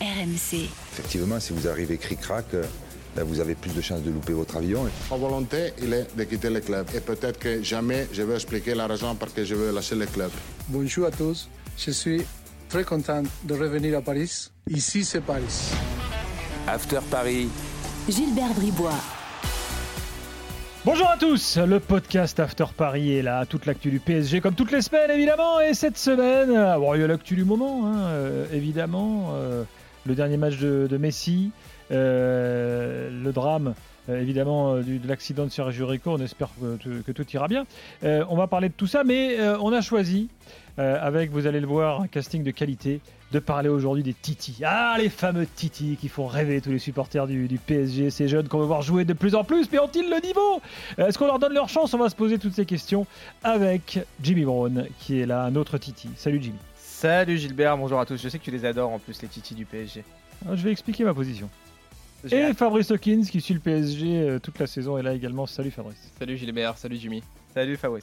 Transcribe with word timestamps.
RMC. 0.00 0.68
Effectivement, 0.92 1.40
si 1.40 1.52
vous 1.52 1.68
arrivez 1.68 1.98
cric-crac, 1.98 2.46
euh, 2.54 2.64
ben, 3.16 3.24
vous 3.24 3.40
avez 3.40 3.54
plus 3.54 3.74
de 3.74 3.80
chances 3.80 4.02
de 4.02 4.10
louper 4.10 4.32
votre 4.32 4.56
avion. 4.56 4.88
Ma 5.10 5.16
volonté, 5.16 5.72
il 5.82 5.92
est 5.92 6.16
de 6.16 6.24
quitter 6.24 6.50
le 6.50 6.60
club. 6.60 6.86
Et 6.94 7.00
peut-être 7.00 7.38
que 7.38 7.62
jamais 7.62 8.06
je 8.12 8.22
vais 8.22 8.34
expliquer 8.34 8.74
la 8.74 8.86
raison 8.86 9.14
pour 9.14 9.28
laquelle 9.28 9.46
je 9.46 9.54
veux 9.54 9.72
lâcher 9.72 9.96
le 9.96 10.06
club. 10.06 10.30
Bonjour 10.68 11.06
à 11.06 11.10
tous, 11.10 11.48
je 11.76 11.90
suis 11.90 12.22
très 12.68 12.84
content 12.84 13.22
de 13.44 13.54
revenir 13.54 13.98
à 13.98 14.02
Paris. 14.02 14.50
Ici, 14.68 15.04
c'est 15.04 15.20
Paris. 15.20 15.72
After 16.66 17.00
Paris. 17.10 17.48
Gilbert 18.08 18.54
Bribois. 18.54 19.00
Bonjour 20.84 21.08
à 21.08 21.16
tous, 21.18 21.58
le 21.58 21.80
podcast 21.80 22.40
After 22.40 22.64
Paris 22.74 23.16
est 23.16 23.22
là, 23.22 23.44
toute 23.44 23.66
l'actu 23.66 23.90
du 23.90 24.00
PSG 24.00 24.40
comme 24.40 24.54
toutes 24.54 24.70
les 24.70 24.80
semaines 24.80 25.10
évidemment, 25.10 25.60
et 25.60 25.74
cette 25.74 25.98
semaine, 25.98 26.50
euh, 26.50 26.78
bon, 26.78 26.94
il 26.94 27.02
y 27.02 27.04
a 27.04 27.06
l'actu 27.06 27.34
du 27.34 27.44
moment 27.44 27.86
hein, 27.86 28.06
euh, 28.06 28.46
évidemment, 28.54 29.32
euh, 29.34 29.64
le 30.08 30.14
dernier 30.14 30.38
match 30.38 30.56
de, 30.58 30.96
Messi, 30.96 31.50
euh, 31.90 33.10
le 33.22 33.32
drame 33.32 33.74
euh, 34.08 34.20
évidemment 34.22 34.74
euh, 34.74 34.82
de 34.82 35.06
l'accident 35.06 35.44
de 35.44 35.50
Sergio 35.50 35.86
Rico, 35.86 36.10
on 36.12 36.18
espère 36.20 36.48
que, 36.82 37.12
tout- 37.12 37.30
ira 37.34 37.46
bien. 37.46 37.66
On 38.02 38.36
va 38.36 38.46
parler 38.46 38.70
de 38.70 38.74
tout 38.74 38.86
ça, 38.86 39.04
mais 39.04 39.36
on 39.60 39.70
a 39.72 39.82
choisi, 39.82 40.28
avec 40.78 41.30
vous 41.30 41.46
allez 41.46 41.60
le 41.60 41.66
voir, 41.66 42.00
un 42.00 42.06
casting 42.06 42.42
de 42.42 42.50
qualité, 42.50 43.00
de 43.32 43.38
parler 43.38 43.68
aujourd'hui 43.68 44.02
des 44.02 44.14
Titi. 44.14 44.56
Ah, 44.64 44.96
les 44.98 45.10
fameux 45.10 45.46
Titi 45.46 45.98
qui 46.00 46.08
font 46.08 46.26
rêver 46.26 46.62
tous 46.62 46.70
les 46.70 46.78
supporters 46.78 47.26
du, 47.26 47.46
du 47.48 47.58
PSG, 47.58 48.08
ces 48.08 48.28
jeunes 48.28 48.48
qu'on 48.48 48.60
veut 48.60 48.64
voir 48.66 48.80
jouer 48.80 49.04
de 49.04 49.12
plus 49.12 49.34
en 49.34 49.44
plus, 49.44 49.68
mais 49.70 49.78
ont-ils 49.78 50.08
le 50.08 50.24
niveau? 50.26 50.62
Est-ce 50.96 51.18
qu'on 51.18 51.26
leur 51.26 51.38
donne 51.38 51.52
leur 51.52 51.68
chance? 51.68 51.92
On 51.92 51.98
va 51.98 52.08
se 52.08 52.16
poser 52.16 52.38
toutes 52.38 52.54
ces 52.54 52.64
questions 52.64 53.06
avec 53.44 53.98
Jimmy 54.22 54.44
Brown, 54.46 54.86
qui 55.00 55.20
est 55.20 55.26
là, 55.26 55.42
un 55.44 55.54
autre 55.56 55.76
Titi. 55.76 56.08
Salut 56.16 56.40
Jimmy. 56.42 56.56
Salut 57.00 57.38
Gilbert, 57.38 57.78
bonjour 57.78 58.00
à 58.00 58.04
tous. 58.04 58.20
Je 58.20 58.28
sais 58.28 58.40
que 58.40 58.44
tu 58.44 58.50
les 58.50 58.64
adores 58.64 58.90
en 58.90 58.98
plus, 58.98 59.22
les 59.22 59.28
titis 59.28 59.54
du 59.54 59.64
PSG. 59.64 60.02
Alors, 60.44 60.56
je 60.56 60.64
vais 60.64 60.72
expliquer 60.72 61.04
ma 61.04 61.14
position. 61.14 61.48
J'ai 62.24 62.38
Et 62.38 62.42
hâte. 62.46 62.56
Fabrice 62.56 62.90
Hawkins, 62.90 63.22
qui 63.22 63.40
suit 63.40 63.54
le 63.54 63.60
PSG 63.60 64.18
euh, 64.18 64.38
toute 64.40 64.58
la 64.58 64.66
saison, 64.66 64.98
est 64.98 65.04
là 65.04 65.14
également. 65.14 65.46
Salut 65.46 65.70
Fabrice. 65.70 66.10
Salut 66.18 66.36
Gilbert, 66.36 66.76
salut 66.76 66.96
Jimmy. 66.96 67.22
Salut 67.54 67.76
Fabrice. 67.76 68.02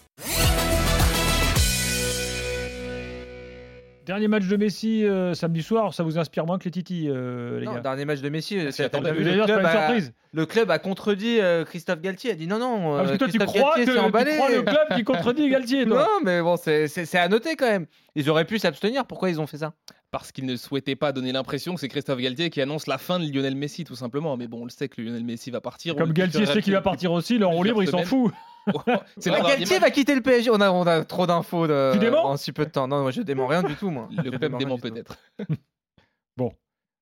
Dernier 4.06 4.28
match 4.28 4.46
de 4.46 4.56
Messi 4.56 5.04
euh, 5.04 5.34
samedi 5.34 5.64
soir, 5.64 5.94
ça 5.94 6.04
vous 6.04 6.20
inspire 6.20 6.46
moins 6.46 6.60
que 6.60 6.66
les 6.66 6.72
Titi, 6.72 7.08
euh, 7.10 7.60
les 7.60 7.66
Non, 7.66 7.74
gars 7.76 7.80
dernier 7.80 8.06
match 8.06 8.22
de 8.22 8.30
Messi, 8.30 8.60
s'y 8.60 8.72
c'est- 8.72 8.94
le, 8.94 9.24
dire, 9.24 9.46
c'est 9.48 9.54
club 9.54 9.62
pas 9.64 9.72
une 9.72 9.78
a, 9.78 9.86
surprise. 9.88 10.14
le 10.32 10.46
club 10.46 10.70
a 10.72 10.78
contredit 10.80 11.40
euh, 11.40 11.66
Christophe 11.66 12.02
Galtier. 12.02 12.32
A 12.32 12.36
dit 12.36 12.46
non, 12.46 12.60
non. 12.60 12.94
Ah, 12.94 12.98
parce 13.00 13.10
euh, 13.10 13.14
que 13.14 13.18
toi, 13.18 13.28
tu 13.30 13.40
crois, 13.40 13.62
Galtier 13.78 13.86
que, 13.86 13.92
tu 13.92 14.36
crois 14.38 14.50
le 14.52 14.62
club 14.62 14.88
qui 14.96 15.04
contredit 15.04 15.50
Galtier, 15.50 15.86
toi 15.88 16.02
Non, 16.02 16.08
mais 16.24 16.42
bon, 16.42 16.56
c'est- 16.56 17.16
à 17.16 17.28
noter 17.28 17.56
quand 17.56 17.66
même. 17.68 17.88
Ils 18.16 18.30
auraient 18.30 18.46
pu 18.46 18.60
s'abstenir. 18.60 19.06
Pourquoi 19.06 19.30
ils 19.32 19.42
ont 19.42 19.48
fait 19.48 19.58
ça? 19.58 19.74
Parce 20.12 20.32
qu'il 20.32 20.46
ne 20.46 20.56
souhaitait 20.56 20.96
pas 20.96 21.12
donner 21.12 21.32
l'impression 21.32 21.74
que 21.74 21.82
c'est 21.82 21.88
Christophe 21.90 22.20
Galtier 22.20 22.50
qui 22.52 22.62
annonce 22.62 22.86
la 22.86 23.00
fin 23.00 23.20
de 23.20 23.26
Lionel 23.26 23.56
Messi, 23.56 23.86
tout 23.86 23.96
simplement. 23.96 24.38
Mais 24.38 24.48
bon, 24.48 24.62
on 24.62 24.66
le 24.66 24.70
sait 24.70 24.88
que 24.88 25.02
Lionel 25.02 25.24
Messi 25.24 25.50
va 25.50 25.62
partir. 25.62 25.96
Comme 25.96 26.14
Galtier 26.14 26.46
sait 26.46 26.62
qu'il 26.62 26.74
va 26.74 26.82
partir 26.82 27.12
aussi, 27.12 27.38
le 27.40 27.48
en 27.48 27.52
roue 27.52 27.64
libre, 27.64 27.82
il 27.82 27.90
s'en 27.90 28.04
fout. 28.04 28.32
c'est 29.20 29.32
Ah, 29.32 29.42
Galtier 29.42 29.80
va 29.80 29.92
quitter 29.92 30.16
le 30.16 30.22
PSG. 30.22 30.50
On 30.52 30.60
a, 30.62 30.72
on 30.72 30.84
a 30.88 31.04
trop 31.06 31.28
d'infos 31.28 31.68
de- 31.68 31.92
Tu 31.94 32.00
déments 32.00 32.26
en 32.26 32.38
si 32.38 32.52
peu 32.52 32.66
de 32.66 32.72
temps. 32.72 32.88
Non, 32.88 33.02
moi 33.02 33.12
je 33.12 33.22
dément 33.22 33.48
rien 33.48 33.64
du 33.64 33.76
tout, 33.76 33.90
moi. 33.90 34.08
Le 34.24 34.32
club 34.32 34.58
dément 34.58 34.78
peut-être. 34.78 35.18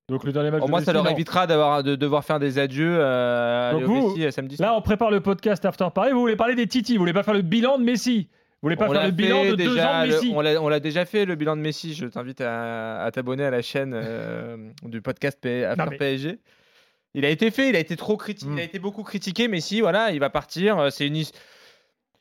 Donc 0.09 0.25
le 0.25 0.33
dernier 0.33 0.51
match 0.51 0.61
Au 0.61 0.65
de 0.65 0.69
moins, 0.69 0.79
Messi, 0.81 0.85
ça 0.87 0.93
leur 0.93 1.05
non. 1.05 1.11
évitera 1.11 1.47
d'avoir 1.47 1.81
de 1.81 1.95
devoir 1.95 2.25
faire 2.25 2.37
des 2.37 2.59
adieux 2.59 2.97
euh, 2.99 3.69
à 3.69 3.71
Donc 3.71 3.83
vous, 3.83 4.09
Messi 4.09 4.25
euh, 4.25 4.31
samedi. 4.31 4.57
Là, 4.59 4.75
on 4.75 4.81
prépare 4.81 5.09
le 5.09 5.21
podcast 5.21 5.63
After 5.63 5.87
Paris. 5.95 6.11
Vous 6.11 6.19
voulez 6.19 6.35
parler 6.35 6.55
des 6.55 6.67
Titi, 6.67 6.93
vous 6.95 6.99
voulez 6.99 7.13
pas 7.13 7.23
faire 7.23 7.33
le 7.33 7.41
bilan 7.41 7.77
de 7.77 7.83
Messi? 7.85 8.27
Vous 8.61 8.67
voulez 8.67 8.75
pas 8.75 8.89
On 8.89 8.91
faire 8.93 9.05
le 9.05 9.11
bilan 9.11 9.45
de 9.45 9.49
deux 9.51 9.55
déjà, 9.55 10.01
ans 10.01 10.05
de 10.05 10.07
Messi? 10.11 10.31
on 10.35 10.41
l'a- 10.41 10.61
on 10.61 10.67
l'a 10.67 10.81
déjà 10.81 11.05
fait 11.05 11.23
le 11.23 11.35
bilan 11.35 11.55
de 11.55 11.61
Messi. 11.61 11.93
Je 11.93 12.05
t'invite 12.05 12.41
à, 12.41 13.01
à 13.01 13.11
t'abonner 13.11 13.45
à 13.45 13.49
la 13.49 13.61
chaîne 13.61 13.93
euh, 13.95 14.57
du 14.83 15.01
podcast 15.01 15.37
P- 15.41 15.63
After 15.63 15.83
Non, 15.85 15.89
mais- 15.91 15.97
PSG. 15.97 16.39
Il 17.15 17.23
a 17.25 17.29
été 17.29 17.49
fait, 17.49 17.69
il 17.69 17.75
a 17.75 17.79
été 17.79 17.95
trop 17.95 18.17
critiqué, 18.17 18.49
Mm. 18.51 18.57
il 18.57 18.59
a 18.59 18.63
été 18.63 18.79
beaucoup 18.79 19.03
critiqué. 19.03 19.47
Messi, 19.47 19.79
voilà, 19.79 20.11
il 20.11 20.19
va 20.19 20.29
partir. 20.29 20.79
euh, 20.79 20.89
C'est 20.89 21.07
une. 21.07 21.21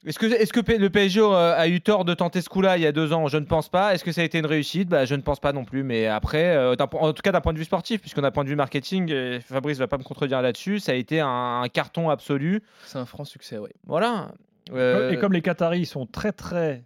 Est-ce 0.04 0.18
que, 0.18 0.26
est-ce 0.26 0.52
que 0.52 0.60
le 0.72 0.90
PSG 0.90 1.20
euh, 1.20 1.54
a 1.56 1.68
eu 1.68 1.80
tort 1.80 2.04
de 2.04 2.12
tenter 2.12 2.40
ce 2.42 2.48
coup-là 2.48 2.76
il 2.76 2.82
y 2.82 2.86
a 2.86 2.92
deux 2.92 3.12
ans? 3.12 3.28
Je 3.28 3.36
ne 3.38 3.44
pense 3.44 3.68
pas. 3.68 3.94
Est-ce 3.94 4.02
que 4.02 4.10
ça 4.10 4.20
a 4.22 4.24
été 4.24 4.38
une 4.38 4.46
réussite? 4.46 4.88
Bah, 4.88 5.04
Je 5.04 5.14
ne 5.14 5.22
pense 5.22 5.38
pas 5.38 5.52
non 5.52 5.64
plus. 5.64 5.84
Mais 5.84 6.06
après, 6.08 6.56
euh, 6.56 6.74
en 6.74 7.12
tout 7.12 7.22
cas 7.22 7.30
d'un 7.30 7.40
point 7.40 7.52
de 7.52 7.58
vue 7.58 7.64
sportif, 7.64 8.00
puisqu'on 8.00 8.24
a 8.24 8.28
un 8.28 8.30
point 8.32 8.42
de 8.42 8.48
vue 8.48 8.56
marketing, 8.56 9.12
et 9.12 9.38
Fabrice 9.40 9.78
va 9.78 9.86
pas 9.86 9.98
me 9.98 10.02
contredire 10.02 10.42
là-dessus, 10.42 10.80
ça 10.80 10.90
a 10.92 10.96
été 10.96 11.20
un, 11.20 11.60
un 11.62 11.68
carton 11.68 12.10
absolu. 12.10 12.62
C'est 12.84 12.98
un 12.98 13.06
franc 13.06 13.24
succès, 13.24 13.58
oui. 13.58 13.70
Voilà. 13.86 14.32
Euh, 14.72 15.10
Et 15.10 15.18
comme 15.18 15.32
les 15.32 15.42
Qataris 15.42 15.86
sont 15.86 16.06
très 16.06 16.32
très 16.32 16.82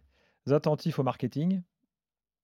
attentifs 0.51 0.99
au 0.99 1.03
marketing. 1.03 1.63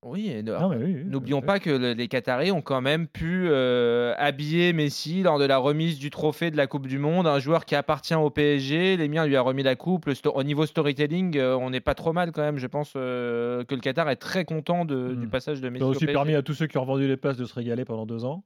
Oui, 0.05 0.29
et 0.31 0.43
de- 0.43 0.53
Non, 0.53 0.69
mais 0.69 0.77
oui, 0.79 0.95
oui, 0.97 1.05
N'oublions 1.05 1.39
tout 1.41 1.45
à 1.45 1.47
pas 1.47 1.59
que 1.61 1.71
le- 1.71 1.93
les 1.93 2.09
Qataris 2.09 2.51
ont 2.51 2.61
quand 2.61 2.81
même 2.81 3.07
pu 3.07 3.47
euh, 3.49 4.15
habiller 4.19 4.73
Messi 4.73 5.23
lors 5.23 5.39
de 5.39 5.45
la 5.45 5.59
remise 5.59 5.99
du 5.99 6.11
trophée 6.11 6.51
de 6.51 6.57
la 6.57 6.67
Coupe 6.67 6.89
du 6.89 6.99
Monde, 6.99 7.29
un 7.29 7.39
joueur 7.39 7.65
qui 7.65 7.77
appartient 7.77 8.15
au 8.15 8.29
PSG. 8.29 8.97
Les 8.97 9.09
miens 9.09 9.27
lui 9.27 9.37
a 9.37 9.43
remis 9.43 9.63
la 9.63 9.77
coupe. 9.77 10.07
Le 10.07 10.15
sto- 10.15 10.33
au 10.35 10.43
niveau 10.43 10.67
storytelling, 10.67 11.37
euh, 11.39 11.57
on 11.57 11.71
n'est 11.71 11.81
pas 11.81 11.95
trop 11.95 12.13
mal 12.13 12.33
quand 12.33 12.43
même. 12.43 12.59
Je 12.59 12.67
pense 12.67 12.95
euh, 12.97 13.63
que 13.65 13.77
le 13.77 13.81
Qatar 13.81 14.11
est 14.11 14.17
très 14.17 14.45
content 14.45 14.85
de- 14.85 15.15
Mm. 15.15 15.21
du 15.21 15.29
passage 15.29 15.61
de. 15.61 15.69
Messi 15.69 15.79
Ça 15.81 15.85
a 15.85 15.89
au 15.89 15.91
aussi 15.93 16.01
PSG. 16.01 16.13
permis 16.13 16.35
à 16.35 16.43
tous 16.43 16.55
ceux 16.55 16.67
qui 16.67 16.79
ont 16.79 16.83
revendu 16.83 17.07
les 17.07 17.17
places 17.17 17.37
de 17.37 17.45
se 17.45 17.55
régaler 17.55 17.85
pendant 17.85 18.05
deux 18.07 18.25
ans. 18.25 18.45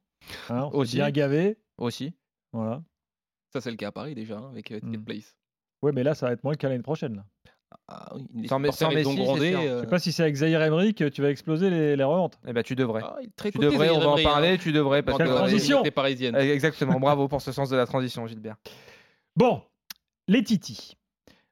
Hein, 0.50 0.64
on 0.66 0.70
s'est 0.72 0.76
Aussi. 0.76 0.96
bien 0.96 1.10
gavé. 1.10 1.56
aussi. 1.78 2.14
Voilà. 2.52 2.82
Ça, 3.52 3.60
c'est 3.62 3.70
le 3.70 3.76
cas 3.76 3.88
à 3.88 3.92
Paris 3.92 4.14
déjà, 4.14 4.36
hein, 4.38 4.48
avec 4.50 4.70
euh, 4.72 4.80
Ticket 4.80 4.98
Mm. 4.98 5.04
Place. 5.04 5.36
Ouais, 5.82 5.92
mais 5.92 6.02
là, 6.02 6.14
ça 6.14 6.26
va 6.26 6.32
être 6.32 6.42
moins 6.44 6.52
le 6.52 6.56
cas 6.58 6.68
l'année 6.68 6.82
prochaine. 6.82 7.16
Là. 7.16 7.24
Ah 7.88 8.08
oui, 8.14 8.48
Sans- 8.48 8.58
supporters, 8.58 8.74
sans 8.88 8.94
Messi, 8.94 9.16
grondé, 9.16 9.54
euh, 9.54 9.76
Je 9.76 9.80
sais 9.82 9.86
pas 9.90 9.98
si 9.98 10.12
c'est 10.12 10.22
avec 10.22 10.34
Zahir 10.36 10.60
Emery 10.62 10.94
que 10.94 11.04
tu 11.04 11.22
vas 11.22 11.30
exploser 11.30 11.70
les, 11.70 11.96
les 11.96 12.04
reventes. 12.04 12.38
Eh 12.46 12.52
ben, 12.52 12.62
tu 12.62 12.74
devrais. 12.74 13.02
ah, 13.04 13.16
tu 13.50 13.58
devrais, 13.58 13.90
on 13.90 13.98
va 13.98 14.06
en 14.06 14.08
Emery, 14.16 14.22
parler. 14.24 14.48
hein. 14.48 14.56
Tu 14.60 14.72
devrais. 14.72 15.02
Parce 15.02 15.18
Quelle 15.18 15.26
que, 15.28 15.32
la 15.32 15.38
transition. 15.38 15.76
communauté 15.78 15.90
parisienne. 15.92 16.34
Euh, 16.36 16.52
Exactement. 16.54 16.98
Bravo 16.98 17.28
pour 17.28 17.40
ce 17.42 17.52
sens 17.52 17.70
de 17.70 17.76
la 17.76 17.86
transition, 17.86 18.26
Gilbert. 18.26 18.56
Bon, 19.36 19.62
les 20.28 20.42
Titi. 20.42 20.96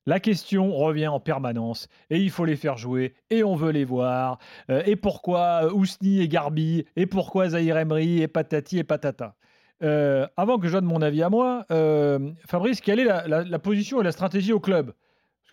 La 0.07 0.21
question 0.21 0.71
revient 0.75 1.07
en 1.09 1.19
permanence 1.19 1.89
et 2.11 2.19
il 2.19 2.31
faut 2.31 2.45
les 2.45 2.57
faire 2.57 2.77
jouer 2.77 3.15
et 3.31 3.43
on 3.43 3.55
veut 3.57 3.71
les 3.71 3.85
voir. 3.87 4.39
Euh, 4.71 4.83
et 4.85 4.97
pourquoi 4.97 5.61
euh, 5.65 5.71
Ousni 5.73 6.21
et 6.21 6.29
Garbi 6.29 6.85
Et 6.97 7.07
pourquoi 7.07 7.49
Zahir 7.51 7.79
Emery 7.79 8.21
et 8.21 8.29
patati 8.29 8.79
et 8.79 8.85
patata? 8.85 9.35
Euh, 9.83 10.27
Avant 10.37 10.59
que 10.59 10.69
je 10.69 10.73
donne 10.75 10.85
mon 10.85 11.01
avis 11.01 11.23
à 11.23 11.31
moi, 11.31 11.65
euh, 11.71 12.19
Fabrice, 12.47 12.83
quelle 12.83 13.01
est 13.01 13.05
la, 13.05 13.27
la- 13.27 13.45
la 13.45 13.59
position 13.59 14.01
et 14.03 14.05
la 14.05 14.13
stratégie 14.13 14.53
au 14.53 14.61
club? 14.61 14.93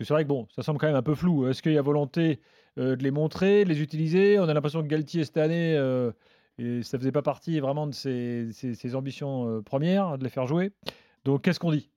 Que 0.02 0.08
c'est 0.08 0.14
vrai 0.14 0.24
que 0.24 0.30
bon, 0.30 0.48
ça 0.56 0.64
semble 0.64 0.80
quand 0.80 0.88
même 0.88 0.96
un 0.96 1.02
peu 1.02 1.16
flou. 1.16 1.48
Est-ce 1.48 1.62
qu'il 1.62 1.74
y 1.74 1.78
a 1.78 1.82
volonté 1.82 2.40
euh, 2.78 2.96
de 2.96 3.04
les 3.04 3.12
montrer, 3.12 3.64
de 3.64 3.70
les 3.70 3.82
utiliser? 3.82 4.40
On 4.40 4.48
a 4.50 4.54
l'impression 4.54 4.82
que 4.82 4.88
Galtier 4.88 5.24
cette 5.24 5.38
année, 5.38 5.76
euh, 5.78 6.12
et 6.58 6.84
ça 6.84 6.98
faisait 6.98 7.12
pas 7.12 7.22
partie 7.22 7.60
vraiment 7.60 7.88
de 7.88 7.94
ses, 7.94 8.96
ambitions 8.96 9.48
euh, 9.48 9.62
premières 9.62 10.18
de 10.18 10.24
les 10.24 10.30
faire 10.30 10.48
jouer. 10.48 10.72
Donc 11.24 11.44
qu'est-ce 11.44 11.60
qu'on 11.60 11.72
dit? 11.72 11.90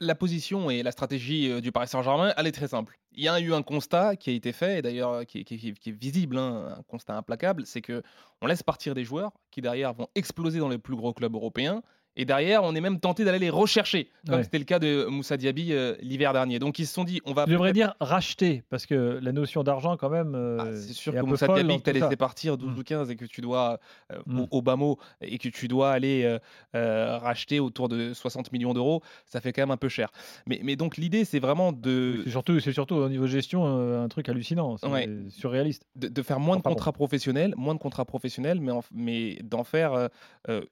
La, 0.00 0.14
position 0.14 0.70
et 0.70 0.82
la 0.82 0.92
stratégie 0.92 1.50
euh, 1.50 1.60
du 1.60 1.70
Paris 1.70 1.88
Saint-Germain, 1.88 2.32
elle 2.38 2.46
est 2.46 2.52
très 2.52 2.68
simple. 2.68 2.98
Il 3.12 3.22
y 3.22 3.28
a 3.28 3.38
eu 3.38 3.52
un 3.52 3.62
constat 3.62 4.16
qui 4.16 4.30
a 4.30 4.32
été 4.32 4.52
fait, 4.52 4.78
et 4.78 4.82
d'ailleurs 4.82 5.26
qui 5.26 5.40
est 5.40 5.90
visible, 5.90 6.38
hein, 6.38 6.76
un 6.78 6.82
constat 6.84 7.14
implacable, 7.14 7.66
c'est 7.66 7.82
que 7.82 8.02
on 8.40 8.46
laisse 8.46 8.62
partir 8.62 8.94
des 8.94 9.04
joueurs 9.04 9.32
qui 9.50 9.60
derrière 9.60 9.92
vont 9.92 10.08
exploser 10.14 10.58
dans 10.58 10.70
les 10.70 10.78
plus 10.78 10.96
gros 10.96 11.12
clubs 11.12 11.34
européens. 11.34 11.82
Et 12.16 12.24
derrière, 12.24 12.62
on 12.62 12.74
est 12.76 12.80
même 12.80 13.00
tenté 13.00 13.24
d'aller 13.24 13.40
les 13.40 13.50
rechercher, 13.50 14.08
comme 14.26 14.36
Ouais. 14.36 14.44
c'était 14.44 14.58
le 14.58 14.64
cas 14.64 14.78
de 14.78 15.06
Moussa 15.06 15.36
Diaby 15.36 15.72
euh, 15.72 15.96
l'hiver 16.00 16.32
dernier. 16.32 16.58
Donc 16.60 16.78
ils 16.78 16.86
se 16.86 16.94
sont 16.94 17.02
dit, 17.04 17.20
on 17.24 17.32
va. 17.32 17.44
Je 17.46 17.52
devrais 17.52 17.72
dire 17.72 17.94
racheter, 18.00 18.62
parce 18.70 18.86
que 18.86 19.18
la 19.20 19.32
notion 19.32 19.64
d'argent, 19.64 19.96
quand 19.96 20.10
même, 20.10 20.34
euh, 20.36 20.58
Ah, 20.60 20.66
c'est 20.76 20.92
sûr 20.92 21.12
est 21.16 21.20
que 21.20 21.24
Moussa 21.24 21.48
Diaby, 21.48 21.78
que 21.78 21.82
tu 21.82 21.90
as 21.90 21.92
laissé 21.92 22.16
partir 22.16 22.56
12 22.56 22.74
Mm. 22.76 22.78
ou 22.78 22.82
15 22.84 23.10
et 23.10 23.16
que 23.16 23.24
tu 23.24 23.40
dois 23.40 23.80
euh, 24.12 24.18
Mm. 24.26 24.46
au, 24.50 24.62
bas 24.62 24.76
mot 24.76 24.98
et 25.20 25.38
que 25.38 25.48
tu 25.48 25.66
dois 25.66 25.90
aller 25.90 26.38
euh, 26.76 27.18
racheter 27.18 27.58
autour 27.60 27.88
de 27.88 28.12
60 28.14 28.52
millions 28.52 28.74
d'euros, 28.74 29.02
ça 29.26 29.40
fait 29.40 29.52
quand 29.52 29.62
même 29.62 29.70
un 29.72 29.76
peu 29.76 29.88
cher. 29.88 30.10
Mais, 30.46 30.60
mais 30.62 30.76
donc 30.76 30.96
l'idée, 30.96 31.24
c'est 31.24 31.40
vraiment 31.40 31.72
de, 31.72 32.22
C'est 32.24 32.72
surtout, 32.72 32.94
au 32.94 33.08
niveau 33.08 33.26
gestion 33.26 33.64
euh, 33.66 34.04
un 34.04 34.08
truc 34.08 34.28
hallucinant, 34.28 34.76
c'est 34.76 34.86
Ouais. 34.86 35.08
surréaliste. 35.30 35.84
de, 35.96 36.06
de 36.08 36.22
faire 36.22 36.38
moins 36.38 36.56
de 36.58 36.62
contrats 36.62 36.92
professionnels, 36.92 37.54
moins 37.56 37.74
de 37.74 37.80
contrats 37.80 38.04
professionnels, 38.04 38.60
mais, 38.60 38.70
en- 38.72 38.82
mais 38.92 39.38
d'en 39.42 39.64
faire 39.64 40.08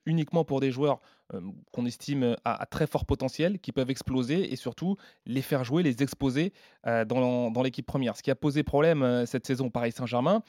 uniquement 0.06 0.44
pour 0.44 0.60
des 0.60 0.70
joueurs 0.70 1.00
qu'on 1.72 1.86
estime 1.86 2.36
à, 2.44 2.66
très 2.66 2.86
fort 2.86 3.04
potentiel, 3.04 3.58
qui 3.58 3.72
peuvent 3.72 3.90
exploser 3.90 4.52
et 4.52 4.56
surtout 4.56 4.96
les 5.26 5.42
faire 5.42 5.64
jouer, 5.64 5.82
les 5.82 6.02
exposer 6.02 6.52
euh, 6.86 7.04
dans, 7.04 7.50
dans 7.50 7.62
l'équipe 7.62 7.86
première. 7.86 8.16
Ce 8.16 8.22
qui 8.22 8.30
a 8.30 8.34
posé 8.34 8.62
problème 8.62 9.02
euh, 9.02 9.26
cette 9.26 9.46
saison 9.46 9.66
au 9.66 9.70
Paris 9.70 9.92
Saint-Germain, 9.92 10.42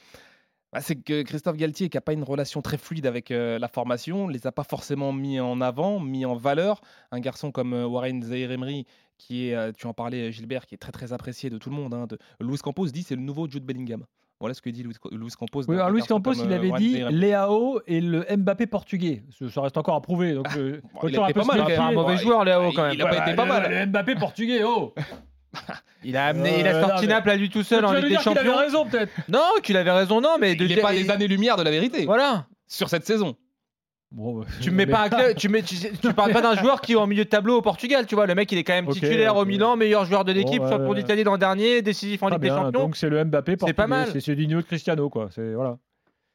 bah, 0.74 0.80
c'est 0.80 0.96
que 0.96 1.22
Christophe 1.22 1.56
Galtier, 1.56 1.88
qui 1.88 1.96
n'a 1.96 2.00
pas 2.00 2.14
une 2.14 2.24
relation 2.24 2.60
très 2.60 2.78
fluide 2.78 3.06
avec 3.06 3.30
euh, 3.30 3.60
la 3.60 3.68
formation, 3.68 4.26
les 4.26 4.44
a 4.48 4.50
pas 4.50 4.64
forcément 4.64 5.12
mis 5.12 5.38
en 5.38 5.60
avant, 5.60 6.00
mis 6.00 6.26
en 6.26 6.34
valeur. 6.34 6.80
Un 7.12 7.20
garçon 7.20 7.52
comme 7.52 7.74
euh, 7.74 7.86
Warren 7.86 8.20
Zahir 8.24 8.50
Emery, 8.50 8.84
qui 9.16 9.50
est, 9.50 9.54
euh, 9.54 9.70
tu 9.70 9.86
en 9.86 9.94
parlais 9.94 10.32
Gilbert, 10.32 10.66
qui 10.66 10.74
est 10.74 10.78
très 10.78 10.90
très 10.90 11.12
apprécié 11.12 11.48
de 11.48 11.58
tout 11.58 11.70
le 11.70 11.76
monde. 11.76 11.94
Hein, 11.94 12.08
de... 12.08 12.18
Luis 12.40 12.58
Campos 12.58 12.88
dit 12.88 13.04
c'est 13.04 13.14
le 13.14 13.22
nouveau 13.22 13.48
Jude 13.48 13.64
Bellingham. 13.64 14.04
Voilà 14.40 14.52
ce 14.54 14.60
que 14.60 14.68
dit 14.70 14.82
Luis, 14.82 14.94
Luis 15.12 15.30
Campos. 15.38 15.62
Oui, 15.68 15.76
alors 15.76 15.90
Luis 15.90 16.02
Campos, 16.02 16.32
il 16.34 16.50
euh, 16.52 16.56
avait 16.56 16.72
dit. 16.72 17.02
Léao 17.10 17.80
et 17.86 18.00
le 18.00 18.26
Mbappé 18.36 18.66
portugais. 18.66 19.22
Ça- 19.52 19.60
reste 19.62 19.78
encore 19.78 19.94
à 19.94 20.02
prouver. 20.02 20.34
Donc, 20.34 20.46
euh, 20.56 20.80
bon, 21.02 21.08
il 21.08 21.18
a 21.18 21.30
été 21.30 21.40
pas 21.40 21.44
mal, 21.44 21.64
même. 21.66 21.80
un 21.80 21.92
mauvais 21.92 22.16
joueur, 22.18 22.44
Léo, 22.44 22.68
il- 22.70 22.74
quand 22.74 22.82
même. 22.82 22.92
il 22.94 23.02
a 23.02 23.06
pas 23.06 23.30
été 23.30 23.34
mal. 23.36 23.70
Le 23.70 23.86
Mbappé 23.86 24.14
portugais, 24.16 24.62
oh 24.64 24.92
Il 26.04 26.16
a 26.16 26.26
amené, 26.26 26.60
il 26.60 26.66
Euh, 26.66 26.70
a 26.70 26.80
non, 26.82 26.88
sorti 26.88 27.06
mais- 27.06 27.12
Naples 27.14 27.30
à 27.30 27.36
lui 27.36 27.48
tout 27.48 27.60
Tu 27.60 27.64
seul 27.64 27.84
en 27.84 27.92
Ligue 27.92 28.02
des 28.02 28.08
dire 28.10 28.20
qu'il 28.20 28.32
avait 28.32 28.40
Champions. 28.44 28.58
raison, 28.58 28.84
peut-être 28.86 29.12
Non, 29.28 29.40
qu'il 29.62 29.76
avait 29.76 29.90
raison, 29.92 30.20
non, 30.20 30.36
mais 30.38 30.54
de 30.56 30.64
Il 30.64 30.68
n'est 30.68 30.74
dire- 30.74 30.82
pas 30.82 30.92
des 30.92 31.08
années-lumière 31.08 31.56
de 31.56 31.62
la 31.62 31.70
vérité 31.70 32.04
Voilà. 32.04 32.46
sur 32.66 32.88
cette 32.90 33.06
saison. 33.06 33.36
Bon, 34.12 34.38
bah, 34.40 34.46
Tu 34.60 34.70
me 34.70 34.76
mets 34.76 34.86
mais- 34.86 34.92
pas 34.92 35.08
un 35.10 35.34
tu, 35.34 35.48
mets, 35.48 35.62
tu, 35.62 35.74
tu 35.76 36.12
parles 36.12 36.32
pas 36.32 36.40
d'un 36.40 36.54
joueur 36.54 36.80
qui 36.80 36.92
est 36.92 36.96
en 36.96 37.06
milieu 37.06 37.24
de 37.24 37.28
tableau 37.28 37.56
au 37.58 37.62
Portugal, 37.62 38.06
tu 38.06 38.14
vois. 38.14 38.26
Le 38.26 38.34
mec, 38.36 38.50
il 38.52 38.58
est 38.58 38.64
quand 38.64 38.72
même 38.74 38.86
titulaire 38.88 39.36
au. 39.36 39.44
Milan, 39.44 39.76
meilleur 39.76 40.04
joueur 40.04 40.24
de 40.24 40.32
l'équipe, 40.32 40.62
Bon, 40.62 40.70
champion 40.70 40.90
ouais. 40.90 40.96
d'Italie 40.96 41.24
l'an 41.24 41.36
dernier, 41.36 41.82
décisif 41.82 42.22
en 42.22 42.26
Très 42.28 42.36
Ligue 42.36 42.42
des 42.42 42.48
bien, 42.48 42.56
Champions. 42.56 42.80
Donc 42.84 42.96
c'est 42.96 43.08
le 43.08 43.24
Mbappé 43.24 43.56
portugais, 43.56 43.74
pas 43.74 43.86
mal. 43.88 44.08
C'est 44.12 44.20
c'est 44.20 44.34
du 44.36 44.46
niveau 44.46 44.60
de 44.60 44.66
Cristiano, 44.66 45.08
quoi. 45.10 45.28
C'est 45.32 45.52
voilà. 45.54 45.78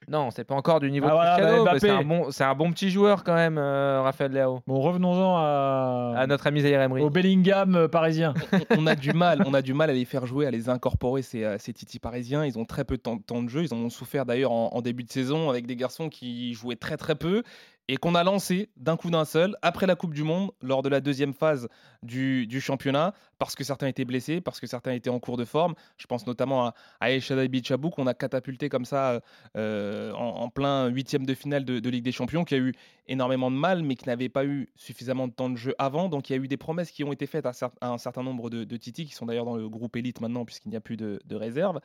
Non, 0.08 0.32
c'est 0.32 0.44
pas 0.44 0.56
encore 0.56 0.80
du 0.80 0.90
niveau 0.90 1.06
Ah, 1.08 1.10
de 1.10 1.16
voilà, 1.16 1.36
Cristiano, 1.36 1.64
bah, 1.66 1.72
mais 1.74 1.80
c'est 1.80 1.90
un, 1.90 2.04
Mbappé. 2.04 2.08
bon, 2.08 2.32
c'est 2.32 2.44
un 2.44 2.56
bon 2.56 2.72
petit 2.72 2.90
joueur 2.90 3.24
quand 3.24 3.36
même, 3.36 3.58
euh, 3.58 4.02
Raphaël 4.02 4.32
Leao. 4.32 4.62
Bon, 4.66 4.80
revenons-en 4.80 5.38
à, 5.38 6.14
À 6.18 6.26
notre 6.26 6.48
ami 6.48 6.62
Zaire 6.62 6.82
Emery. 6.82 7.02
au 7.02 7.10
Bellingham 7.10 7.76
euh, 7.76 7.88
parisien. 7.88 8.34
on 8.78 8.88
a 8.88 8.96
du 8.96 9.14
mal, 9.14 9.44
on 9.46 9.54
a 9.54 9.62
du 9.62 9.74
mal 9.74 9.90
à 9.90 9.94
les 9.94 10.06
faire 10.06 10.26
jouer, 10.26 10.48
à 10.48 10.52
les 10.52 10.70
incorporer 10.70 11.22
ces, 11.22 11.44
euh, 11.44 11.58
ces 11.60 11.74
Titi 11.74 12.00
parisiens. 12.00 12.44
Ils 12.46 12.58
ont 12.58 12.66
très 12.66 12.86
peu 12.86 12.98
de 12.98 13.02
temps, 13.02 13.18
temps 13.18 13.44
de 13.44 13.50
jeu. 13.50 13.64
Ils 13.64 13.74
en 13.74 13.78
ont 13.78 13.90
souffert 13.90 14.26
d'ailleurs 14.26 14.52
en, 14.52 14.70
en 14.74 14.82
début 14.82 15.04
de 15.04 15.12
saison 15.12 15.50
avec 15.50 15.68
des 15.68 15.76
garçons 15.76 16.10
qui 16.10 16.54
jouaient 16.54 16.76
très 16.76 16.98
très 16.98 17.16
peu 17.16 17.44
et 17.90 17.98
qu'on 17.98 18.14
a 18.14 18.24
lancé 18.24 18.70
d'un 18.78 18.96
coup 18.98 19.10
d'un 19.10 19.26
seul 19.26 19.58
après 19.64 19.88
la 19.88 19.96
Coupe 19.96 20.14
du 20.14 20.22
Monde 20.22 20.52
lors 20.62 20.84
de 20.84 20.90
la 20.90 21.02
deuxième 21.02 21.34
phase 21.34 21.68
du, 22.04 22.62
championnat 22.62 23.16
parce 23.40 23.56
que 23.56 23.64
certains 23.64 23.88
étaient 23.88 24.06
blessés, 24.06 24.42
parce 24.42 24.60
que 24.60 24.68
certains 24.68 24.92
étaient 24.92 25.10
en 25.10 25.20
cours 25.20 25.38
de 25.38 25.46
forme. 25.46 25.74
Je 25.98 26.06
pense 26.06 26.28
notamment 26.28 26.68
à, 26.68 26.74
à 27.00 27.48
Bichabou 27.48 27.90
qu'on 27.90 28.06
a 28.06 28.14
catapulté 28.14 28.70
comme 28.70 28.86
ça 28.86 29.22
euh, 29.58 30.12
en, 30.14 30.42
en 30.42 30.50
plein 30.50 30.86
huitième 30.86 31.26
de 31.26 31.34
finale 31.34 31.66
de, 31.66 31.90
Ligue 31.90 32.04
des 32.04 32.12
Champions, 32.12 32.46
qui 32.46 32.54
a 32.54 32.60
eu 32.60 32.74
énormément 33.08 33.50
de 33.50 33.56
mal, 33.56 33.82
mais 33.82 33.96
qui 33.96 34.08
n'avait 34.08 34.30
pas 34.30 34.46
eu 34.46 34.70
suffisamment 34.76 35.28
de 35.28 35.34
temps 35.34 35.50
de 35.50 35.58
jeu 35.58 35.74
avant. 35.80 36.10
Donc 36.10 36.30
il 36.30 36.34
y 36.34 36.40
a 36.40 36.44
eu 36.44 36.48
des 36.48 36.58
promesses 36.58 36.92
qui 36.92 37.04
ont 37.04 37.12
été 37.12 37.26
faites 37.26 37.48
à, 37.48 37.54
un 37.82 37.98
certain 37.98 38.22
nombre 38.22 38.52
de, 38.52 38.66
de 38.66 38.78
Titi, 38.78 39.06
qui 39.06 39.16
sont 39.16 39.26
d'ailleurs 39.26 39.46
dans 39.46 39.56
le 39.56 39.68
groupe 39.68 39.96
élite 39.96 40.22
maintenant, 40.22 40.46
puisqu'il 40.46 40.70
n'y 40.70 40.78
a 40.78 40.82
plus 40.82 40.96
de 40.96 41.36
réserve. 41.36 41.80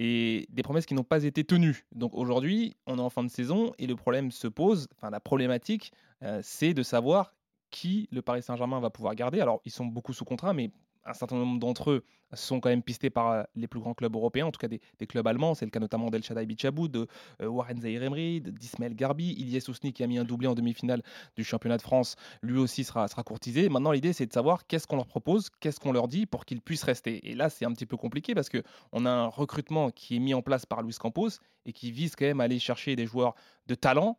Et 0.00 0.46
des 0.50 0.62
promesses 0.62 0.86
qui 0.86 0.94
n'ont 0.94 1.02
pas 1.02 1.24
été 1.24 1.42
tenues. 1.42 1.84
Donc 1.92 2.14
aujourd'hui, 2.14 2.76
on 2.86 2.98
est 2.98 3.02
en 3.02 3.10
fin 3.10 3.24
de 3.24 3.28
saison 3.28 3.72
et 3.78 3.86
le 3.86 3.96
problème 3.96 4.30
se 4.30 4.46
pose, 4.46 4.88
enfin 4.96 5.10
la 5.10 5.18
problématique, 5.18 5.92
euh, 6.22 6.40
c'est 6.42 6.72
de 6.72 6.84
savoir 6.84 7.34
qui 7.70 8.08
le 8.12 8.22
Paris 8.22 8.42
Saint-Germain 8.42 8.80
va 8.80 8.90
pouvoir 8.90 9.14
garder. 9.16 9.40
Alors 9.40 9.60
ils 9.64 9.72
sont 9.72 9.86
beaucoup 9.86 10.12
sous 10.12 10.24
contrat, 10.24 10.54
mais 10.54 10.70
un 11.08 11.14
certain 11.14 11.36
nombre 11.36 11.58
d'entre 11.58 11.90
eux 11.90 12.04
sont 12.34 12.60
quand 12.60 12.68
même 12.68 12.82
pistés 12.82 13.10
par 13.10 13.30
euh, 13.30 13.42
les 13.54 13.66
plus 13.66 13.80
grands 13.80 13.94
clubs 13.94 14.14
européens, 14.14 14.46
en 14.46 14.50
tout 14.50 14.58
cas 14.58 14.68
des, 14.68 14.80
clubs 15.06 15.26
allemands. 15.26 15.54
C'est 15.54 15.64
le 15.64 15.70
cas 15.70 15.80
notamment 15.80 16.10
d'El 16.10 16.22
Shaddai 16.22 16.46
Bichabou, 16.46 16.88
de 16.88 17.06
euh, 17.40 17.46
Warren 17.46 17.80
Zahir 17.80 18.02
Emery, 18.02 18.40
d'Ismaël 18.40 18.94
Garbi, 18.94 19.32
Ilyes 19.32 19.62
Ousni 19.68 19.92
qui 19.92 20.04
a 20.04 20.06
mis 20.06 20.18
un 20.18 20.24
doublé 20.24 20.46
en 20.46 20.54
demi-finale 20.54 21.02
du 21.36 21.44
championnat 21.44 21.78
de 21.78 21.82
France, 21.82 22.16
lui 22.42 22.58
aussi 22.58 22.84
sera, 22.84 23.08
sera 23.08 23.22
courtisé. 23.22 23.68
Maintenant, 23.68 23.92
l'idée, 23.92 24.12
c'est 24.12 24.26
de 24.26 24.32
savoir 24.32 24.66
qu'est-ce 24.66 24.86
qu'on 24.86 24.96
leur 24.96 25.06
propose, 25.06 25.48
qu'est-ce 25.60 25.80
qu'on 25.80 25.92
leur 25.92 26.08
dit 26.08 26.26
pour 26.26 26.44
qu'ils 26.44 26.60
puissent 26.60 26.84
rester. 26.84 27.28
Et 27.28 27.34
là, 27.34 27.48
c'est 27.48 27.64
un 27.64 27.72
petit 27.72 27.86
peu 27.86 27.96
compliqué 27.96 28.34
parce 28.34 28.48
que 28.48 28.62
on 28.92 29.06
a 29.06 29.10
un 29.10 29.26
recrutement 29.26 29.90
qui 29.90 30.16
est 30.16 30.20
mis 30.20 30.34
en 30.34 30.42
place 30.42 30.66
par 30.66 30.82
Luis 30.82 30.94
Campos 30.94 31.30
et 31.64 31.72
qui 31.72 31.90
vise 31.90 32.14
quand 32.14 32.26
même 32.26 32.40
à 32.40 32.44
aller 32.44 32.58
chercher 32.58 32.96
des 32.96 33.06
joueurs 33.06 33.34
de 33.66 33.74
talent, 33.74 34.18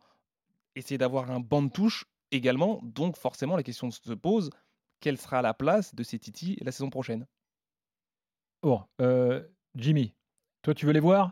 essayer 0.75 0.97
d'avoir 0.97 1.31
un 1.31 1.39
banc 1.39 1.61
de 1.61 1.69
touche 1.69 2.05
également. 2.31 2.79
Donc, 2.83 3.17
forcément, 3.17 3.55
la 3.55 3.63
question 3.63 3.91
se 3.91 4.13
pose 4.13 4.49
quelle 4.99 5.17
sera 5.17 5.41
la 5.41 5.53
place 5.53 5.95
de 5.95 6.03
ces 6.03 6.19
Titi 6.19 6.57
la 6.61 6.71
saison 6.71 6.89
prochaine 6.89 7.25
Bon, 8.61 8.83
euh, 9.01 9.41
Jimmy, 9.75 10.13
toi 10.61 10.73
tu 10.73 10.85
veux 10.85 10.91
les 10.91 10.99
voir 10.99 11.31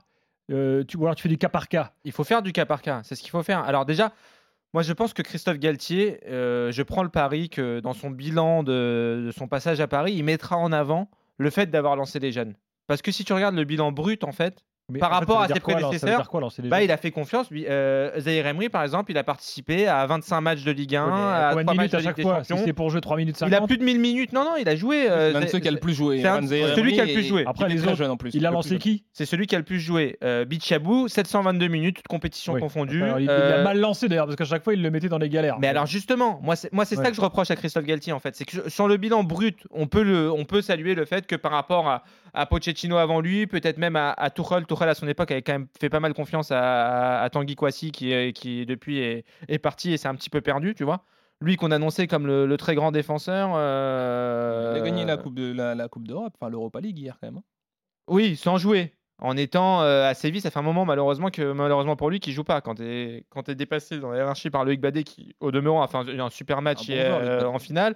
Euh, 0.49 0.83
tu, 0.85 0.95
Ou 0.97 1.03
alors 1.03 1.15
tu 1.15 1.23
fais 1.23 1.29
du 1.29 1.37
cas 1.37 1.49
par 1.49 1.67
cas? 1.67 1.93
Il 2.05 2.11
faut 2.13 2.23
faire 2.23 2.41
du 2.41 2.53
cas 2.53 2.65
par 2.65 2.81
cas, 2.81 3.01
c'est 3.03 3.15
ce 3.15 3.21
qu'il 3.21 3.31
faut 3.31 3.43
faire. 3.43 3.59
Alors 3.59 3.85
déjà, 3.85 4.13
moi 4.73 4.81
je 4.81 4.93
pense 4.93 5.13
que 5.13 5.21
Christophe 5.21 5.57
Galtier, 5.57 6.19
euh, 6.27 6.71
je 6.71 6.83
prends 6.83 7.03
le 7.03 7.09
pari 7.09 7.49
que 7.49 7.81
dans 7.81 7.93
son 7.93 8.09
bilan 8.11 8.63
de, 8.63 9.23
de 9.25 9.31
son 9.31 9.47
passage 9.49 9.81
à 9.81 9.87
Paris, 9.87 10.13
il 10.13 10.23
mettra 10.23 10.55
en 10.57 10.71
avant 10.71 11.09
le 11.37 11.49
fait 11.49 11.67
d'avoir 11.67 11.95
lancé 11.97 12.19
des 12.19 12.31
jeunes. 12.31 12.55
Parce 12.87 13.01
que 13.01 13.11
si 13.11 13.25
tu 13.25 13.33
regardes 13.33 13.55
le 13.55 13.65
bilan 13.65 13.91
brut, 13.91 14.23
en 14.23 14.31
fait, 14.31 14.63
Mais 14.89 14.99
Par 14.99 15.09
fait, 15.09 15.15
rapport 15.15 15.41
à 15.41 15.47
ses 15.49 15.59
quoi, 15.59 15.73
prédécesseurs, 15.75 16.29
quoi 16.29 16.39
les 16.63 16.69
bah, 16.69 16.81
il 16.81 16.89
a 16.91 16.95
fait 16.95 17.11
confiance. 17.11 17.51
lui, 17.51 17.65
Euh, 17.67 18.17
Zahir 18.21 18.47
Emery, 18.47 18.69
par 18.69 18.83
exemple, 18.83 19.11
il 19.11 19.17
a 19.17 19.23
participé 19.25 19.85
à 19.85 20.05
25 20.05 20.39
matchs 20.39 20.63
de 20.63 20.71
Ligue 20.71 20.95
1, 20.95 21.05
Ouais, 21.05 21.11
à 21.11 21.49
combien 21.49 21.63
de 21.63 21.63
3 21.63 21.63
matchs 21.63 21.77
minutes 21.77 21.91
de 21.91 21.95
à 21.97 21.99
Ligue 21.99 22.07
chaque 22.07 22.15
des 22.15 22.21
fois 22.21 22.43
Si 22.45 22.53
c'est 22.63 22.71
pour 22.71 22.89
jouer 22.89 23.01
3 23.01 23.17
minutes 23.17 23.35
50 23.35 23.51
Il 23.51 23.55
a 23.61 23.67
plus 23.67 23.77
de 23.77 23.83
1000 23.83 23.99
minutes. 23.99 24.31
Non, 24.31 24.45
non, 24.45 24.51
il 24.57 24.69
a 24.69 24.77
joué. 24.77 25.09
euh, 25.11 25.37
C'est 25.41 25.47
ceux 25.49 25.59
qui 25.59 25.67
a 25.67 25.71
le 25.71 25.79
plus 25.81 25.93
joué. 25.93 26.21
c'est 26.23 26.73
celui 26.75 26.93
qui 26.93 27.01
a 27.01 27.05
le 27.05 27.11
plus 27.11 27.23
joué. 27.23 27.43
Après, 27.45 27.67
les 27.67 27.85
autres, 27.85 28.01
en 28.05 28.15
plus. 28.15 28.31
Il 28.33 28.45
a 28.45 28.51
lancé 28.51 28.77
qui 28.77 29.03
C'est 29.11 29.25
celui 29.25 29.45
qui 29.45 29.55
a 29.55 29.57
le 29.57 29.65
plus 29.65 29.81
joué. 29.81 30.17
Euh, 30.23 30.45
Bichabou, 30.45 31.09
722 31.09 31.67
minutes, 31.67 31.97
toutes 31.97 32.07
compétitions 32.07 32.53
Oui. 32.53 32.61
confondues. 32.61 33.03
Alors, 33.03 33.19
il, 33.19 33.23
il 33.23 33.29
Euh, 33.29 33.59
a 33.59 33.63
mal 33.63 33.79
lancé 33.81 34.07
d'ailleurs, 34.07 34.25
parce 34.27 34.37
qu'à 34.37 34.45
chaque 34.45 34.63
fois 34.63 34.73
il 34.73 34.81
le 34.81 34.89
mettait 34.89 35.09
dans 35.09 35.17
les 35.17 35.27
galères. 35.27 35.57
Mais 35.59 35.67
alors 35.67 35.85
justement, 35.85 36.39
moi 36.41 36.55
c'est 36.55 36.71
moi 36.71 36.85
c'est 36.85 36.97
Ouais. 36.97 37.03
ça 37.03 37.09
que 37.09 37.15
je 37.17 37.21
reproche 37.21 37.51
à 37.51 37.57
Christophe 37.57 37.83
Galtier 37.83 38.13
en 38.13 38.19
fait, 38.19 38.35
c'est 38.37 38.45
que 38.45 38.69
sur 38.69 38.87
le 38.87 38.95
bilan 38.95 39.25
brut, 39.25 39.57
on 39.71 39.87
peut 39.87 40.03
le 40.03 40.31
on 40.31 40.45
peut 40.45 40.61
saluer 40.61 40.95
le 40.95 41.03
fait 41.03 41.27
que 41.27 41.35
par 41.35 41.51
rapport 41.51 41.89
à, 41.89 42.03
à 42.33 42.45
Pochettino 42.45 42.95
avant 42.97 43.19
lui, 43.19 43.47
peut-être 43.47 43.77
même 43.79 43.95
à, 43.97 44.11
à 44.11 44.29
Tuchel, 44.29 44.65
Tuchel 44.65 44.76
à 44.83 44.93
son 44.95 45.07
époque 45.07 45.31
avait 45.31 45.41
quand 45.41 45.53
même 45.53 45.67
fait 45.79 45.89
pas 45.89 45.99
mal 45.99 46.13
confiance 46.13 46.51
à, 46.51 47.19
à, 47.19 47.23
à 47.23 47.29
Tanguy 47.29 47.55
Kouassi 47.55 47.91
qui 47.91 48.11
est- 48.11 48.33
qui 48.33 48.65
depuis 48.65 48.99
est, 48.99 49.25
est 49.47 49.59
parti 49.59 49.91
et 49.93 49.97
c'est 49.97 50.07
un 50.07 50.15
petit 50.15 50.29
peu 50.29 50.41
perdu, 50.41 50.75
tu 50.75 50.83
vois. 50.83 51.03
Lui 51.41 51.55
qu'on 51.55 51.71
annonçait 51.71 52.07
comme 52.07 52.25
le, 52.27 52.45
le 52.45 52.57
très 52.57 52.73
grand 52.75 52.91
défenseur. 52.91 53.51
euh, 53.55 54.73
Il 54.75 54.81
a 54.81 54.85
gagné 54.85 55.05
la 55.05 55.17
Coupe 55.17 55.35
de 55.35 55.53
la, 55.53 55.75
la 55.75 55.87
Coupe 55.87 56.07
d'Europe, 56.07 56.33
enfin 56.39 56.49
l'Europa 56.49 56.79
League 56.81 56.97
hier 56.97 57.17
quand 57.21 57.27
même. 57.27 57.37
hein. 57.37 57.43
Oui, 58.07 58.35
sans 58.35 58.57
jouer. 58.57 58.93
En 59.19 59.35
étant 59.35 59.81
euh, 59.81 60.07
à 60.07 60.13
Séville, 60.13 60.41
ça 60.41 60.51
fait 60.51 60.59
un 60.59 60.63
moment 60.63 60.85
malheureusement 60.85 61.29
que 61.31 61.51
malheureusement 61.51 61.95
pour 61.95 62.09
lui 62.11 62.19
qui 62.19 62.31
joue 62.33 62.43
pas. 62.43 62.61
Quand 62.61 62.75
tu 62.75 62.83
es 62.83 63.25
quand 63.29 63.43
t'es 63.43 63.55
dépassé 63.55 63.99
dans 63.99 64.11
la 64.11 64.17
hiérarchie 64.17 64.49
par 64.51 64.63
Loïc 64.63 64.79
Badet 64.79 65.03
qui 65.03 65.35
au 65.39 65.51
demeurant 65.51 65.81
a 65.81 65.87
fait 65.87 65.97
un, 65.97 66.19
un 66.19 66.29
super 66.29 66.61
match 66.61 66.87
bon 66.87 66.93
hier, 66.93 67.19
joueur, 67.19 67.21
euh, 67.23 67.45
en 67.45 67.57
finale. 67.59 67.95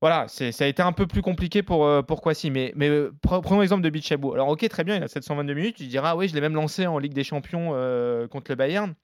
Voilà, 0.00 0.26
c'est 0.28 0.52
ça 0.52 0.64
a 0.64 0.68
été 0.68 0.80
un 0.80 0.92
peu 0.92 1.06
plus 1.08 1.22
compliqué 1.22 1.62
pour 1.64 1.84
euh, 1.84 2.02
pour 2.02 2.20
Kwasi. 2.20 2.50
Mais 2.52 2.72
mais 2.76 2.88
euh, 2.88 3.10
pre- 3.26 3.40
prenons 3.42 3.60
l'exemple 3.60 3.82
de 3.82 3.90
Bichabou. 3.90 4.32
Alors 4.32 4.48
ok, 4.48 4.68
très 4.68 4.84
bien, 4.84 4.96
il 4.96 5.02
a 5.02 5.08
722 5.08 5.54
minutes. 5.54 5.76
Tu 5.76 5.86
diras 5.86 6.14
oui, 6.14 6.28
je 6.28 6.34
l'ai 6.34 6.40
même 6.40 6.54
lancé 6.54 6.86
en 6.86 6.98
Ligue 6.98 7.14
des 7.14 7.24
Champions 7.24 7.70
euh, 7.74 8.28
contre 8.28 8.50
le 8.52 8.54
Bayern. 8.54 8.94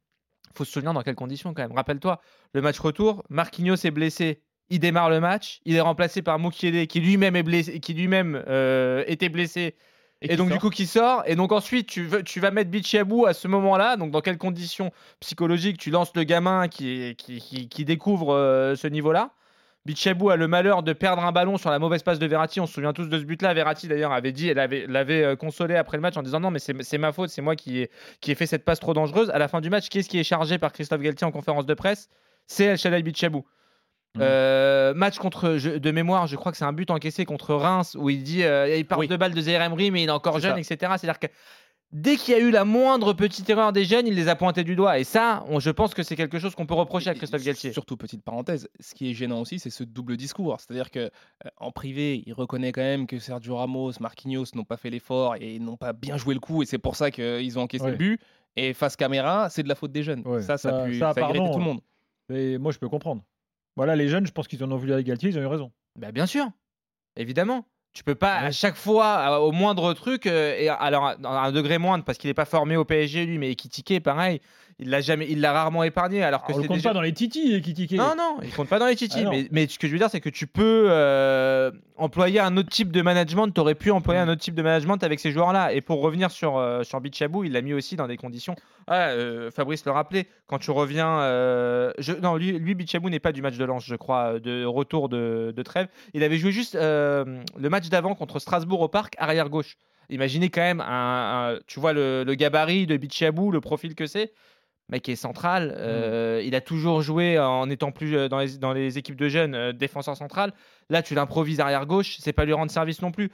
Faut 0.54 0.64
se 0.64 0.72
souvenir 0.72 0.94
dans 0.94 1.02
quelles 1.02 1.16
conditions 1.16 1.54
quand 1.54 1.62
même. 1.62 1.72
Rappelle-toi, 1.72 2.20
le 2.54 2.62
match 2.62 2.78
retour, 2.78 3.24
Marquinhos 3.30 3.76
est 3.84 3.90
blessé. 3.90 4.42
Il 4.70 4.78
démarre 4.80 5.10
le 5.10 5.20
match, 5.20 5.60
il 5.66 5.76
est 5.76 5.80
remplacé 5.80 6.22
par 6.22 6.38
Mukiele 6.38 6.86
qui 6.86 7.00
lui-même 7.00 7.36
est 7.36 7.42
blessé, 7.42 7.80
qui 7.80 7.92
lui-même 7.94 8.42
euh, 8.48 9.04
était 9.08 9.28
blessé 9.28 9.76
et, 10.22 10.36
donc 10.36 10.48
sort. 10.48 10.56
du 10.56 10.60
coup 10.60 10.70
qui 10.70 10.86
sort 10.86 11.22
et 11.26 11.36
donc 11.36 11.52
ensuite 11.52 11.86
tu, 11.88 12.04
veux, 12.06 12.22
tu 12.22 12.40
vas 12.40 12.50
mettre 12.50 12.70
Bichabou 12.70 13.26
à 13.26 13.34
ce 13.34 13.46
moment-là 13.48 13.96
donc 13.98 14.10
dans 14.10 14.22
quelles 14.22 14.38
conditions 14.38 14.90
psychologiques 15.20 15.76
tu 15.78 15.90
lances 15.90 16.12
le 16.16 16.24
gamin 16.24 16.68
qui, 16.68 17.02
est- 17.02 17.14
qui, 17.16 17.40
qui, 17.40 17.68
qui 17.68 17.84
découvre 17.84 18.32
euh, 18.34 18.74
ce 18.76 18.86
niveau-là? 18.86 19.34
Bichabou 19.86 20.30
a 20.30 20.36
le 20.36 20.48
malheur 20.48 20.82
de 20.82 20.92
perdre 20.94 21.22
un 21.24 21.32
ballon 21.32 21.58
sur 21.58 21.70
la 21.70 21.78
mauvaise 21.78 22.02
passe 22.02 22.18
de 22.18 22.26
Verratti 22.26 22.58
on 22.60 22.66
se 22.66 22.72
souvient 22.72 22.94
tous 22.94 23.06
de 23.08 23.18
ce 23.18 23.24
but-là 23.24 23.52
Verratti 23.52 23.86
d'ailleurs 23.86 24.12
avait 24.12 24.32
dit 24.32 24.48
elle 24.48 24.58
avait 24.58 24.86
l'avait 24.88 25.22
euh, 25.22 25.36
consolé 25.36 25.76
après 25.76 25.98
le 25.98 26.00
match 26.00 26.16
en 26.16 26.22
disant 26.22 26.40
non 26.40 26.50
mais 26.50 26.58
c'est 26.58 26.98
ma 26.98 27.12
faute 27.12 27.28
c'est 27.28 27.42
moi 27.42 27.54
qui 27.54 27.80
ai, 27.80 27.90
qui 28.20 28.30
ai 28.30 28.34
fait 28.34 28.46
cette 28.46 28.64
passe 28.64 28.80
trop 28.80 28.94
dangereuse 28.94 29.28
à 29.30 29.38
la 29.38 29.46
fin 29.46 29.60
du 29.60 29.68
match 29.68 29.90
qui 29.90 29.98
est-ce 29.98 30.08
qui 30.08 30.18
est 30.18 30.24
chargé 30.24 30.56
par 30.58 30.72
Christophe 30.72 31.02
Galtier 31.02 31.26
en 31.26 31.30
conférence 31.32 31.66
de 31.66 31.74
presse? 31.74 32.08
C'est 32.46 32.64
El 32.64 32.78
Shaddai 32.78 33.02
Bichabou 33.02 33.44
Mhm. 34.16 34.22
Euh, 34.22 34.94
match 34.94 35.18
contre 35.18 35.56
je- 35.56 35.70
de 35.70 35.90
mémoire, 35.90 36.28
je 36.28 36.36
crois 36.36 36.52
que 36.52 36.56
c'est 36.58 36.64
un 36.64 36.72
but 36.72 36.88
encaissé 36.92 37.24
contre 37.24 37.52
Reims 37.56 37.96
où 37.98 38.10
il 38.10 38.22
dit 38.22 38.44
euh, 38.44 38.72
il 38.76 38.86
part 38.86 39.00
Oui. 39.00 39.08
de 39.08 39.16
balle 39.16 39.34
de 39.34 39.40
Zaire 39.40 39.60
Emery 39.60 39.90
mais 39.90 40.04
il 40.04 40.08
est 40.08 40.12
encore 40.12 40.38
jeune, 40.38 40.62
ça. 40.62 40.74
etc. 40.74 40.92
C'est-à-dire 40.98 41.18
que 41.18 41.26
dès 41.92 42.16
qu'il 42.16 42.34
y 42.34 42.36
a 42.36 42.40
eu 42.40 42.50
la 42.50 42.64
moindre 42.64 43.12
petite 43.12 43.48
erreur 43.48 43.72
des 43.72 43.84
jeunes, 43.84 44.06
il 44.06 44.14
les 44.14 44.28
a 44.28 44.34
pointés 44.36 44.64
du 44.64 44.74
doigt. 44.76 44.98
Et 44.98 45.04
ça, 45.04 45.44
on- 45.48 45.60
je 45.60 45.70
pense 45.70 45.94
que 45.94 46.02
c'est 46.02 46.16
quelque 46.16 46.38
chose 46.38 46.54
qu'on 46.54 46.66
peut 46.66 46.74
reprocher 46.74 47.10
à 47.10 47.14
Christophe 47.14 47.42
Galtier. 47.44 47.72
Surtout, 47.72 47.96
petite 47.96 48.22
parenthèse, 48.22 48.68
ce 48.80 48.94
qui 48.94 49.10
est 49.10 49.14
gênant 49.14 49.40
aussi, 49.40 49.58
c'est 49.58 49.70
ce 49.70 49.84
double 49.84 50.16
discours. 50.16 50.56
C'est-à-dire 50.60 50.90
que 50.90 50.98
euh, 51.00 51.10
en 51.58 51.70
privé, 51.70 52.22
il 52.26 52.32
reconnaît 52.32 52.72
quand 52.72 52.80
même 52.82 53.06
que 53.06 53.18
Sergio 53.18 53.56
Ramos, 53.56 53.92
Marquinhos 54.00 54.46
n'ont 54.54 54.64
pas 54.64 54.76
fait 54.76 54.90
l'effort 54.90 55.36
et 55.40 55.58
n'ont 55.58 55.76
pas 55.76 55.92
bien 55.92 56.16
joué 56.16 56.34
le 56.34 56.40
coup, 56.40 56.62
et 56.62 56.66
c'est 56.66 56.78
pour 56.78 56.96
ça 56.96 57.10
qu'ils 57.10 57.58
ont 57.58 57.62
encaissé 57.62 57.84
Ouais. 57.84 57.90
le 57.92 57.96
but. 57.96 58.20
Et 58.56 58.72
face 58.72 58.94
caméra, 58.96 59.48
c'est 59.50 59.62
de 59.64 59.68
la 59.68 59.74
faute 59.74 59.90
des 59.92 60.02
jeunes. 60.04 60.22
Ouais, 60.26 60.40
Ça, 60.42 60.56
ça, 60.58 60.70
ça- 60.70 60.82
a 60.82 60.86
pu, 60.86 60.98
ça, 60.98 61.12
ça 61.12 61.20
a 61.20 61.24
irrité 61.24 61.38
pardon. 61.38 61.52
tout 61.52 61.58
le 61.58 61.64
monde. 61.64 61.80
Et 62.32 62.56
moi 62.58 62.72
je 62.72 62.78
peux 62.78 62.88
comprendre. 62.88 63.22
Voilà, 63.76 63.96
les 63.96 64.06
jeunes, 64.08 64.26
je 64.26 64.32
pense 64.32 64.46
qu'ils 64.46 64.62
en 64.62 64.70
ont 64.70 64.76
voulu 64.76 64.92
à 64.94 65.02
Galtier, 65.02 65.30
ils 65.30 65.38
ont 65.38 65.42
eu 65.42 65.46
raison. 65.46 65.72
Bah, 65.98 66.12
bien 66.12 66.26
sûr, 66.26 66.46
évidemment. 67.16 67.66
Tu 67.94 68.02
peux 68.02 68.14
pas 68.16 68.34
à 68.38 68.50
chaque 68.50 68.74
fois, 68.76 69.06
à- 69.12 69.38
au 69.40 69.52
moindre 69.52 69.92
truc, 69.94 70.26
euh, 70.26 70.56
et 70.58 70.68
alors 70.68 71.06
à 71.06 71.14
à 71.24 71.46
un 71.46 71.52
degré 71.52 71.78
moindre 71.78 72.04
parce 72.04 72.18
qu'il 72.18 72.28
n'est 72.28 72.34
pas 72.34 72.44
formé 72.44 72.76
au 72.76 72.84
PSG 72.84 73.24
lui, 73.24 73.38
mais 73.38 73.50
Ekitike, 73.52 74.02
pareil, 74.02 74.40
il 74.80 74.90
l'a 74.90 75.00
jamais, 75.00 75.26
il 75.30 75.40
l'a 75.40 75.52
rarement 75.52 75.84
épargné 75.84 76.24
alors 76.24 76.42
que 76.42 76.48
Alors, 76.48 76.58
on 76.58 76.62
le 76.62 76.66
compte 76.68 76.76
déjà- 76.78 76.90
pas 76.90 76.94
dans 76.94 77.00
les 77.02 77.12
titis, 77.12 77.62
Kitike. 77.62 77.92
Non, 77.92 78.14
non, 78.18 78.38
il 78.42 78.52
compte 78.52 78.68
pas 78.68 78.80
dans 78.80 78.86
les 78.88 78.96
titis. 78.96 79.22
Ah 79.24 79.30
mais, 79.30 79.46
mais 79.52 79.68
ce 79.68 79.78
que 79.78 79.86
je 79.86 79.92
veux 79.92 79.98
dire, 79.98 80.10
c'est 80.10 80.20
que 80.20 80.28
tu 80.28 80.48
peux 80.48 80.86
euh, 80.90 81.70
employer 81.96 82.40
un 82.40 82.56
autre 82.56 82.70
type 82.70 82.90
de 82.90 83.00
management. 83.00 83.48
Tu 83.54 83.60
aurais 83.60 83.76
pu 83.76 83.92
employer 83.92 84.18
un 84.20 84.28
autre 84.28 84.40
type 84.40 84.56
de 84.56 84.62
management 84.62 85.00
avec 85.04 85.20
ces 85.20 85.30
joueurs-là. 85.30 85.72
Et 85.72 85.80
pour 85.80 86.00
revenir 86.00 86.32
sur, 86.32 86.56
euh, 86.56 86.82
sur 86.82 87.00
Bichabou, 87.00 87.44
il 87.44 87.52
l'a 87.52 87.60
mis 87.62 87.72
aussi 87.72 87.94
dans 87.94 88.08
des 88.08 88.16
conditions. 88.16 88.56
Ah, 88.88 89.10
euh, 89.10 89.52
Fabrice 89.52 89.84
le 89.86 89.92
rappelait, 89.92 90.26
quand 90.48 90.58
tu 90.58 90.72
reviens. 90.72 91.20
euh, 91.20 91.92
je, 91.98 92.12
non, 92.12 92.34
lui, 92.34 92.50
lui 92.58 92.74
Bichabou 92.74 93.10
n'est 93.10 93.20
pas 93.20 93.30
du 93.30 93.42
match 93.42 93.56
de 93.56 93.64
lance, 93.64 93.84
je 93.86 93.94
crois, 93.94 94.34
euh, 94.34 94.40
de 94.40 94.64
retour 94.64 95.08
de, 95.08 95.54
de 95.56 95.62
trêve. 95.62 95.86
Il 96.14 96.24
avait 96.24 96.36
joué 96.38 96.50
juste 96.50 96.74
euh, 96.74 97.24
le 97.56 97.68
match 97.70 97.83
d'avant 97.90 98.14
contre 98.14 98.38
Strasbourg 98.38 98.80
au 98.80 98.88
parc, 98.88 99.14
arrière 99.18 99.48
gauche. 99.48 99.76
Imaginez 100.10 100.50
quand 100.50 100.60
même, 100.60 100.80
un, 100.80 101.54
un- 101.54 101.58
tu 101.66 101.80
vois 101.80 101.92
le, 101.92 102.24
le 102.24 102.34
gabarit 102.34 102.86
de 102.86 102.96
Bichabou, 102.96 103.50
le 103.50 103.60
profil 103.60 103.94
que 103.94 104.06
c'est 104.06 104.32
mec 104.90 105.08
est 105.08 105.16
central. 105.16 105.74
euh, 105.78 106.42
Il 106.44 106.54
a 106.54 106.60
toujours 106.60 107.00
joué 107.00 107.38
en 107.38 107.70
étant 107.70 107.90
plus 107.90 108.14
euh, 108.18 108.28
dans 108.28 108.38
les, 108.38 108.58
dans 108.58 108.74
les 108.74 108.98
équipes 108.98 109.16
de 109.16 109.30
jeunes 109.30 109.54
euh, 109.54 109.72
défenseur 109.72 110.14
central. 110.14 110.52
Là, 110.90 111.02
tu 111.02 111.14
l'improvises 111.14 111.58
arrière 111.60 111.86
gauche, 111.86 112.18
c'est 112.20 112.34
pas 112.34 112.44
lui 112.44 112.52
rendre 112.52 112.70
service 112.70 113.00
non 113.00 113.10
plus. 113.10 113.30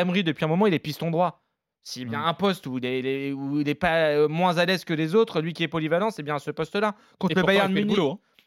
Emery, 0.00 0.24
depuis 0.24 0.46
un 0.46 0.48
moment, 0.48 0.66
il 0.66 0.72
est 0.72 0.78
piston 0.78 1.10
droit. 1.10 1.42
S'il 1.82 2.10
y 2.10 2.14
a 2.14 2.18
Mm. 2.20 2.24
un 2.24 2.32
poste 2.32 2.66
où 2.66 2.78
il 2.78 2.86
est, 2.86 2.98
il 3.00 3.06
est- 3.06 3.32
où 3.32 3.60
il 3.60 3.68
est 3.68 3.74
pas 3.74 4.26
moins 4.28 4.56
à 4.56 4.64
l'aise 4.64 4.86
que 4.86 4.94
les 4.94 5.14
autres, 5.14 5.42
lui 5.42 5.52
qui 5.52 5.62
est 5.62 5.68
polyvalent, 5.68 6.10
c'est 6.10 6.22
bien 6.22 6.38
ce 6.38 6.50
poste-là. 6.50 6.94
Contre 7.18 7.32
Et 7.32 7.34
le 7.34 7.42
Bayern 7.42 7.70
Munich. 7.70 7.98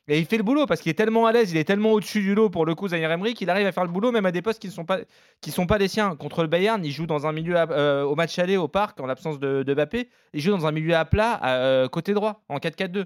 Et 0.09 0.19
il 0.19 0.25
fait 0.25 0.37
le 0.37 0.43
boulot 0.43 0.65
parce 0.65 0.79
qu'il 0.79 0.89
est 0.89 0.93
tellement 0.93 1.25
à 1.25 1.31
l'aise, 1.33 1.51
il 1.51 1.57
est 1.57 1.65
tellement 1.65 1.91
au-dessus 1.91 2.21
du 2.21 2.33
lot 2.33 2.49
pour 2.49 2.65
le 2.65 2.75
coup, 2.75 2.87
Zaire 2.87 3.11
Emery, 3.11 3.33
qu'il 3.33 3.49
arrive 3.49 3.67
à 3.67 3.71
faire 3.73 3.83
le 3.83 3.91
boulot 3.91 4.11
même 4.13 4.25
à 4.25 4.31
des 4.31 4.41
postes 4.41 4.61
qui 4.61 4.67
ne 4.67 4.71
sont 4.71 4.85
pas, 4.85 4.99
qui 5.41 5.51
sont 5.51 5.65
pas 5.67 5.77
les 5.77 5.89
siens. 5.89 6.15
Contre 6.15 6.43
le 6.43 6.47
Bayern, 6.47 6.83
il 6.85 6.91
joue 6.91 7.05
dans 7.07 7.27
un 7.27 7.33
milieu 7.33 7.57
à- 7.57 7.69
euh, 7.71 8.03
au 8.03 8.15
match 8.15 8.39
aller 8.39 8.55
au 8.55 8.69
parc 8.69 8.99
en 9.01 9.05
l'absence 9.05 9.37
de, 9.39 9.63
de 9.63 9.73
Mbappé. 9.73 10.09
Il 10.33 10.39
joue 10.41 10.51
dans 10.51 10.65
un 10.65 10.71
milieu 10.71 10.95
à 10.95 11.03
plat 11.03 11.33
à, 11.33 11.55
euh, 11.57 11.87
côté 11.89 12.13
droit 12.13 12.43
en 12.47 12.57
4-4-2. 12.57 13.05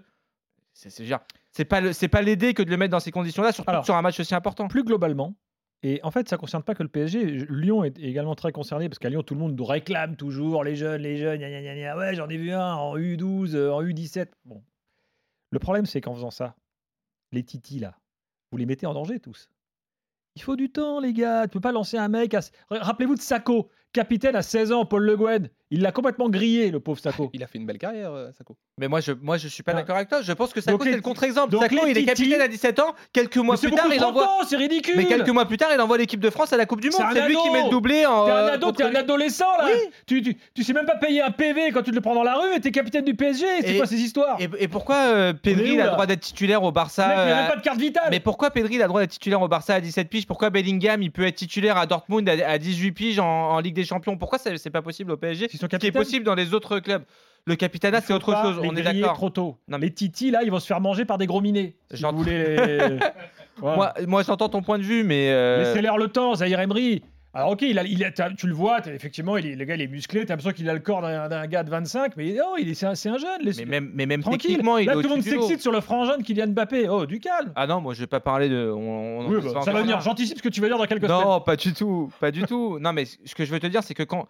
C'est 0.73 1.65
pas 1.65 1.91
c'est 1.91 2.07
pas 2.07 2.21
l'aider 2.21 2.53
que 2.53 2.63
de 2.63 2.69
le 2.69 2.77
mettre 2.77 2.91
dans 2.91 2.99
ces 2.99 3.11
conditions-là, 3.11 3.51
surtout 3.51 3.69
Alors, 3.71 3.83
sur 3.85 3.95
un 3.95 4.01
match 4.01 4.19
aussi 4.19 4.33
important. 4.35 4.67
Plus 4.67 4.83
globalement, 4.83 5.35
et 5.83 5.99
en 6.03 6.11
fait, 6.11 6.29
ça 6.29 6.35
ne 6.35 6.39
concerne 6.39 6.63
pas 6.63 6.75
que 6.75 6.83
le 6.83 6.89
PSG. 6.89 7.25
Lyon 7.49 7.83
est 7.83 7.97
également 7.99 8.35
très 8.35 8.51
concerné 8.51 8.87
parce 8.87 8.99
qu'à 8.99 9.09
Lyon, 9.09 9.23
tout 9.23 9.33
le 9.33 9.39
monde 9.39 9.55
nous 9.57 9.65
réclame 9.65 10.15
toujours 10.15 10.63
les 10.63 10.75
jeunes, 10.75 11.01
les 11.01 11.17
jeunes, 11.17 11.39
gna 11.39 11.49
gna 11.49 11.75
gna. 11.75 11.97
Ouais, 11.97 12.15
j'en 12.15 12.29
ai 12.29 12.37
vu 12.37 12.51
un 12.53 12.73
en 12.75 12.95
U12, 12.95 13.55
euh, 13.55 13.71
en 13.73 13.81
U17. 13.83 14.27
Bon. 14.45 14.61
Le 15.49 15.59
problème, 15.59 15.85
c'est 15.85 15.99
qu'en 15.99 16.13
faisant 16.13 16.31
ça, 16.31 16.55
les 17.31 17.43
titis 17.43 17.79
là, 17.79 17.97
vous 18.51 18.57
les 18.57 18.65
mettez 18.65 18.85
en 18.85 18.93
danger 18.93 19.19
tous. 19.19 19.49
Il 20.35 20.41
faut 20.41 20.55
du 20.55 20.71
temps, 20.71 20.99
les 20.99 21.13
gars. 21.13 21.43
Tu 21.43 21.49
peux 21.51 21.59
pas 21.59 21.71
lancer 21.71 21.97
un 21.97 22.07
mec. 22.07 22.33
À... 22.33 22.41
Rappelez-vous 22.69 23.15
de 23.15 23.21
Sako, 23.21 23.69
capitaine 23.93 24.35
à 24.35 24.41
16 24.41 24.71
ans, 24.71 24.85
Paul 24.85 25.03
Le 25.03 25.15
Guen. 25.17 25.49
Il 25.73 25.81
l'a 25.81 25.93
complètement 25.93 26.27
grillé, 26.27 26.69
le 26.69 26.81
pauvre 26.81 26.99
Sako. 26.99 27.29
Il 27.33 27.41
a 27.43 27.47
fait 27.47 27.57
une 27.57 27.65
belle 27.65 27.77
carrière, 27.77 28.11
euh, 28.11 28.29
Sako. 28.37 28.57
Mais 28.77 28.89
moi 28.89 28.99
je, 28.99 29.13
moi, 29.13 29.37
je 29.37 29.47
suis 29.47 29.63
pas 29.63 29.71
Ah. 29.73 29.75
d'accord 29.75 29.95
avec 29.95 30.09
toi. 30.09 30.21
Je 30.21 30.33
pense 30.33 30.51
que 30.51 30.59
Sako, 30.59 30.83
c'est 30.83 30.91
le 30.91 30.99
contre-exemple. 30.99 31.57
Sako, 31.57 31.87
il 31.87 31.97
est 31.97 32.03
capitaine 32.03 32.41
à 32.41 32.49
17 32.49 32.79
ans. 32.79 32.93
Quelques 33.13 33.37
mois 33.37 33.55
Mais 33.61 33.69
plus 33.69 33.77
tard, 33.77 33.87
il 33.93 34.03
envoie. 34.03 34.27
c'est 34.49 34.57
ridicule. 34.57 34.95
Mais 34.97 35.05
quelques 35.05 35.29
mois 35.29 35.45
plus 35.45 35.55
tard, 35.55 35.69
il 35.73 35.79
envoie 35.79 35.97
l'équipe 35.97 36.19
de 36.19 36.29
France 36.29 36.51
à 36.51 36.57
la 36.57 36.65
Coupe 36.65 36.81
du 36.81 36.89
Monde. 36.89 37.01
C'est 37.13 37.25
lui 37.25 37.37
qui 37.37 37.49
met 37.51 37.63
le 37.63 37.69
doublé 37.69 38.05
en. 38.05 38.25
T'es 38.25 38.31
un 38.31 38.35
euh, 38.35 38.53
ado, 38.55 38.65
contre 38.65 38.77
t'es 38.79 38.83
un 38.83 38.89
les- 38.89 38.97
adolescent 38.97 39.57
là. 39.59 39.67
Oui. 39.67 39.79
Tu, 40.07 40.21
tu, 40.21 40.35
tu 40.53 40.63
sais 40.65 40.73
même 40.73 40.85
pas 40.85 40.97
payer 40.97 41.21
un 41.21 41.31
PV 41.31 41.71
quand 41.71 41.83
tu 41.83 41.91
te 41.91 41.95
le 41.95 42.01
prends 42.01 42.15
dans 42.15 42.23
la 42.23 42.35
rue 42.35 42.53
et 42.53 42.59
t'es 42.59 42.71
capitaine 42.71 43.05
du 43.05 43.15
PSG. 43.15 43.45
C'est 43.61 43.77
quoi 43.77 43.85
ces 43.85 44.01
histoires? 44.01 44.35
Et, 44.41 44.49
et 44.59 44.67
pourquoi 44.67 44.95
euh, 44.97 45.31
Pedri 45.31 45.79
a 45.79 45.85
le 45.85 45.91
droit 45.91 46.05
d'être 46.05 46.19
titulaire 46.19 46.63
au 46.63 46.73
Barça 46.73 47.07
Mec, 47.07 47.15
il 47.17 47.19
a 47.21 47.23
euh, 47.23 47.41
même 47.43 47.49
pas 47.51 47.55
de 47.55 47.61
carte 47.61 47.79
vitale. 47.79 48.07
Mais 48.11 48.19
pourquoi 48.19 48.51
Pedri 48.51 48.75
a 48.75 48.81
le 48.81 48.87
droit 48.89 48.99
d'être 48.99 49.11
titulaire 49.11 49.41
au 49.41 49.47
Barça 49.47 49.75
à 49.75 49.79
17 49.79 50.09
piges? 50.09 50.27
Pourquoi 50.27 50.49
Bellingham 50.49 51.01
il 51.01 51.11
peut 51.11 51.25
être 51.25 51.35
titulaire 51.35 51.77
à 51.77 51.85
Dortmund 51.85 52.27
à, 52.27 52.33
à 52.49 52.57
18 52.57 52.91
piges 52.91 53.19
en, 53.19 53.25
en 53.53 53.59
Ligue 53.61 53.75
des 53.75 53.80
Champions 53.85 54.17
Pourquoi 54.17 54.37
c'est 54.39 54.69
pas 54.69 54.81
possible 54.81 55.11
au 55.11 55.17
PSG 55.17 55.47
Ce 55.49 55.65
qui 55.65 55.87
est 55.87 55.91
possible 55.91 56.25
dans 56.25 56.35
les 56.35 56.53
autres 56.53 56.79
clubs. 56.79 57.03
Le 57.45 57.55
capitanat 57.55 57.99
Il 57.99 58.03
c'est 58.03 58.13
autre 58.13 58.35
chose, 58.43 58.59
les 58.61 58.69
on 58.69 58.75
est 58.75 58.83
d'accord. 58.83 59.15
trop 59.15 59.29
tôt. 59.31 59.57
Non, 59.67 59.77
mais- 59.79 59.87
Les 59.87 59.93
titis 59.93 60.29
là, 60.29 60.43
ils 60.43 60.51
vont 60.51 60.59
se 60.59 60.67
faire 60.67 60.79
manger 60.79 61.05
par 61.05 61.17
des 61.17 61.25
gros. 61.25 61.41
Si 61.43 61.73
vous 62.03 62.11
voulez. 62.17 62.99
Voilà. 63.57 63.75
Moi, 63.75 63.93
moi 64.07 64.23
j'entends 64.23 64.49
ton 64.49 64.61
point 64.61 64.77
de 64.79 64.83
vue, 64.83 65.03
mais. 65.03 65.29
euh, 65.31 65.63
Laissez-leur 65.63 65.97
le 65.97 66.07
temps, 66.07 66.35
Zahir 66.35 66.59
Emery. 66.59 67.03
Alors 67.33 67.51
ok, 67.51 67.61
il 67.61 67.79
a, 67.79 67.83
il 67.83 68.03
a- 68.03 68.11
t'as- 68.11 68.31
tu 68.31 68.45
le 68.45 68.53
vois, 68.53 68.79
effectivement, 68.87 69.37
il 69.37 69.45
est- 69.45 69.55
le 69.55 69.63
gars 69.63 69.75
il 69.75 69.81
est 69.81 69.87
musclé, 69.87 70.25
t'as 70.25 70.33
l'impression 70.33 70.51
qu'il 70.51 70.69
a 70.69 70.73
le 70.73 70.79
corps 70.81 71.01
d'un 71.01 71.47
gars 71.47 71.63
de 71.63 71.69
25, 71.69 72.17
mais 72.17 72.33
non, 72.33 72.57
il 72.59 72.69
est, 72.69 72.73
c'est 72.73 72.85
un, 72.87 72.93
jeune. 73.17 73.41
mais 73.57 73.65
même, 73.65 73.91
mais 73.93 74.05
même 74.05 74.21
Tranquille. 74.21 74.39
techniquement, 74.49 74.77
il 74.77 74.85
Là, 74.87 74.91
est 74.91 74.95
tout 74.95 75.01
le 75.03 75.07
monde 75.09 75.21
s'excite 75.23 75.61
sur 75.61 75.71
le 75.71 75.79
frangin 75.79 76.17
de 76.17 76.23
Kylian 76.23 76.47
Mbappé. 76.47 76.89
Oh, 76.89 77.05
du 77.05 77.19
calme. 77.21 77.53
Ah 77.55 77.67
non, 77.67 77.79
moi 77.79 77.93
je 77.93 78.01
vais 78.01 78.07
pas 78.07 78.19
parler 78.19 78.49
de. 78.49 78.69
on- 78.69 79.19
on- 79.21 79.27
Oui, 79.29 79.37
bah, 79.41 79.61
ça 79.63 79.71
va 79.71 79.81
venir. 79.81 80.01
J'anticipe 80.01 80.37
ce 80.39 80.43
que 80.43 80.49
tu 80.49 80.59
vas 80.59 80.67
dire 80.67 80.77
dans 80.77 80.85
quelques 80.85 81.07
semaines. 81.07 81.21
Non, 81.23 81.39
pas 81.39 81.55
du 81.55 81.73
tout, 81.73 82.11
pas 82.19 82.31
du 82.31 82.43
tout. 82.43 82.79
Non, 82.79 82.91
mais 82.91 83.05
ce 83.05 83.33
que 83.33 83.45
je 83.45 83.51
veux 83.51 83.59
te 83.61 83.67
dire, 83.67 83.81
c'est 83.83 83.93
que 83.93 84.03
quand 84.03 84.27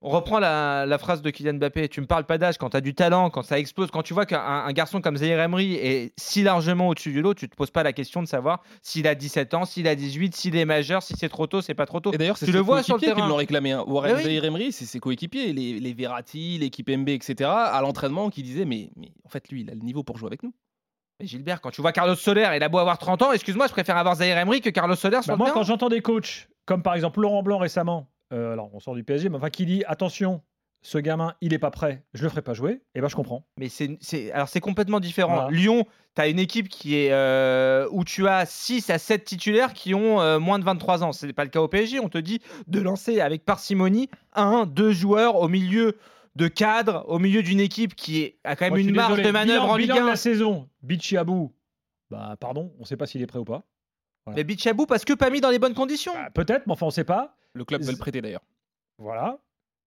on 0.00 0.10
reprend 0.10 0.38
la, 0.38 0.86
la 0.86 0.98
phrase 0.98 1.22
de 1.22 1.30
Kylian 1.30 1.54
Mbappé, 1.54 1.88
tu 1.88 2.00
me 2.00 2.06
parles 2.06 2.24
pas 2.24 2.38
d'âge, 2.38 2.56
quand 2.56 2.70
tu 2.70 2.76
as 2.76 2.80
du 2.80 2.94
talent, 2.94 3.30
quand 3.30 3.42
ça 3.42 3.58
explose, 3.58 3.90
quand 3.90 4.02
tu 4.04 4.14
vois 4.14 4.26
qu'un 4.26 4.40
un 4.40 4.72
garçon 4.72 5.00
comme 5.00 5.16
Zaire 5.16 5.40
Emery 5.40 5.74
est 5.74 6.12
si 6.16 6.42
largement 6.44 6.88
au-dessus 6.88 7.10
du 7.12 7.20
lot, 7.20 7.34
tu 7.34 7.48
te 7.48 7.56
poses 7.56 7.70
pas 7.72 7.82
la 7.82 7.92
question 7.92 8.22
de 8.22 8.28
savoir 8.28 8.62
s'il 8.80 9.08
a 9.08 9.14
17 9.16 9.54
ans, 9.54 9.64
s'il 9.64 9.88
a 9.88 9.96
18, 9.96 10.36
s'il 10.36 10.54
est 10.56 10.64
majeur, 10.64 11.02
si 11.02 11.14
c'est 11.16 11.28
trop 11.28 11.46
tôt, 11.48 11.60
c'est 11.62 11.74
pas 11.74 11.86
trop 11.86 11.98
tôt. 11.98 12.12
Et 12.12 12.18
d'ailleurs, 12.18 12.36
c'est 12.36 12.46
Tu 12.46 12.52
ses 12.52 12.58
le 12.58 12.62
vois 12.62 12.82
sur 12.84 12.94
le 12.94 13.00
coéquipiers 13.00 13.14
qui 13.14 13.16
terrain. 13.16 13.28
l'ont 13.28 13.36
réclamé. 13.36 13.72
Hein. 13.72 13.84
Warren 13.88 14.16
Mais 14.18 14.24
oui. 14.40 14.46
Emery, 14.46 14.70
c'est 14.72 14.84
ses 14.84 15.00
coéquipiers, 15.00 15.52
les, 15.52 15.80
les 15.80 15.92
Verratti, 15.94 16.58
l'équipe 16.58 16.88
MB, 16.88 17.08
etc. 17.08 17.50
À 17.50 17.80
l'entraînement, 17.82 18.30
qui 18.30 18.42
disaient 18.44 18.64
mais, 18.66 18.90
mais 18.96 19.10
en 19.24 19.28
fait, 19.28 19.48
lui, 19.50 19.62
il 19.62 19.70
a 19.70 19.74
le 19.74 19.80
niveau 19.80 20.04
pour 20.04 20.16
jouer 20.16 20.28
avec 20.28 20.44
nous. 20.44 20.54
Mais 21.18 21.26
Gilbert, 21.26 21.60
quand 21.60 21.70
tu 21.70 21.80
vois 21.82 21.90
Carlos 21.90 22.14
Soler, 22.14 22.48
il 22.54 22.62
a 22.62 22.68
beau 22.68 22.78
avoir 22.78 22.98
30 22.98 23.22
ans, 23.22 23.32
excuse-moi, 23.32 23.66
je 23.66 23.72
préfère 23.72 23.96
avoir 23.96 24.14
Zaire 24.14 24.38
Emery 24.38 24.60
que 24.60 24.70
Carlos 24.70 24.94
Soler 24.94 25.18
sur 25.22 25.26
Bah, 25.26 25.32
le 25.32 25.38
moi, 25.38 25.46
terrain. 25.48 25.58
quand 25.58 25.64
j'entends 25.64 25.88
des 25.88 26.00
coachs, 26.02 26.48
comme 26.66 26.84
par 26.84 26.94
exemple 26.94 27.20
Laurent 27.20 27.42
Blanc 27.42 27.58
récemment, 27.58 28.06
euh, 28.32 28.52
alors 28.52 28.70
on 28.74 28.80
sort 28.80 28.94
du 28.94 29.04
PSG, 29.04 29.28
mais 29.28 29.36
enfin 29.36 29.50
qui 29.50 29.66
dit 29.66 29.82
attention, 29.86 30.42
ce 30.80 30.98
gamin, 30.98 31.34
il 31.40 31.52
est 31.54 31.58
pas 31.58 31.70
prêt, 31.72 32.04
je 32.14 32.22
le 32.22 32.28
ferai 32.28 32.42
pas 32.42 32.54
jouer, 32.54 32.82
et 32.94 33.00
ben 33.00 33.08
je 33.08 33.16
comprends. 33.16 33.44
Mais 33.58 33.68
c'est, 33.68 33.98
c'est- 34.00 34.30
alors 34.30 34.48
c'est 34.48 34.60
complètement 34.60 35.00
différent. 35.00 35.34
Voilà. 35.34 35.50
Lyon, 35.50 35.86
tu 36.14 36.22
as 36.22 36.28
une 36.28 36.38
équipe 36.38 36.68
qui 36.68 36.94
est 36.96 37.10
euh, 37.12 37.88
où 37.90 38.04
tu 38.04 38.28
as 38.28 38.46
6 38.46 38.88
à 38.90 38.98
7 38.98 39.24
titulaires 39.24 39.72
qui 39.72 39.92
ont 39.94 40.20
euh, 40.20 40.38
moins 40.38 40.58
de 40.60 40.64
23 40.64 41.02
ans. 41.02 41.12
Ce 41.12 41.26
n'est 41.26 41.32
pas 41.32 41.42
le 41.44 41.50
cas 41.50 41.60
au 41.60 41.66
PSG. 41.68 41.98
On 42.00 42.08
te 42.08 42.18
dit 42.18 42.40
de 42.68 42.80
lancer 42.80 43.20
avec 43.20 43.44
parcimonie 43.44 44.08
un, 44.34 44.66
deux 44.66 44.92
joueurs 44.92 45.36
au 45.36 45.48
milieu 45.48 45.96
de 46.36 46.46
cadre, 46.46 47.04
au 47.08 47.18
milieu 47.18 47.42
d'une 47.42 47.58
équipe 47.58 47.96
qui 47.96 48.22
est, 48.22 48.38
a 48.44 48.54
quand 48.54 48.66
même 48.66 48.74
Moi, 48.74 48.80
une 48.80 48.94
marge 48.94 49.16
désolé. 49.16 49.26
de 49.26 49.32
manœuvre 49.32 49.62
bilan, 49.62 49.72
en 49.72 49.76
Ligue 49.76 49.86
bilan 49.90 49.96
de 49.96 50.02
1. 50.02 50.10
la 50.10 50.16
saison, 50.16 50.68
bah 52.10 52.36
pardon, 52.40 52.72
on 52.78 52.84
sait 52.84 52.96
pas 52.96 53.06
s'il 53.06 53.20
est 53.22 53.26
prêt 53.26 53.38
ou 53.40 53.44
pas. 53.44 53.64
Mais 54.36 54.44
Bichabou 54.44 54.86
parce 54.86 55.04
que 55.04 55.12
pas 55.12 55.30
mis 55.30 55.40
dans 55.40 55.50
les 55.50 55.58
bonnes 55.58 55.74
conditions. 55.74 56.12
Bah, 56.14 56.30
Peut-être, 56.32 56.66
mais 56.66 56.72
enfin 56.72 56.86
on 56.86 56.90
sait 56.90 57.04
pas. 57.04 57.34
Le 57.54 57.64
club 57.64 57.80
veut 57.82 57.88
Z- 57.88 57.92
le 57.92 57.98
prêter 57.98 58.20
d'ailleurs. 58.22 58.42
Voilà. 58.98 59.38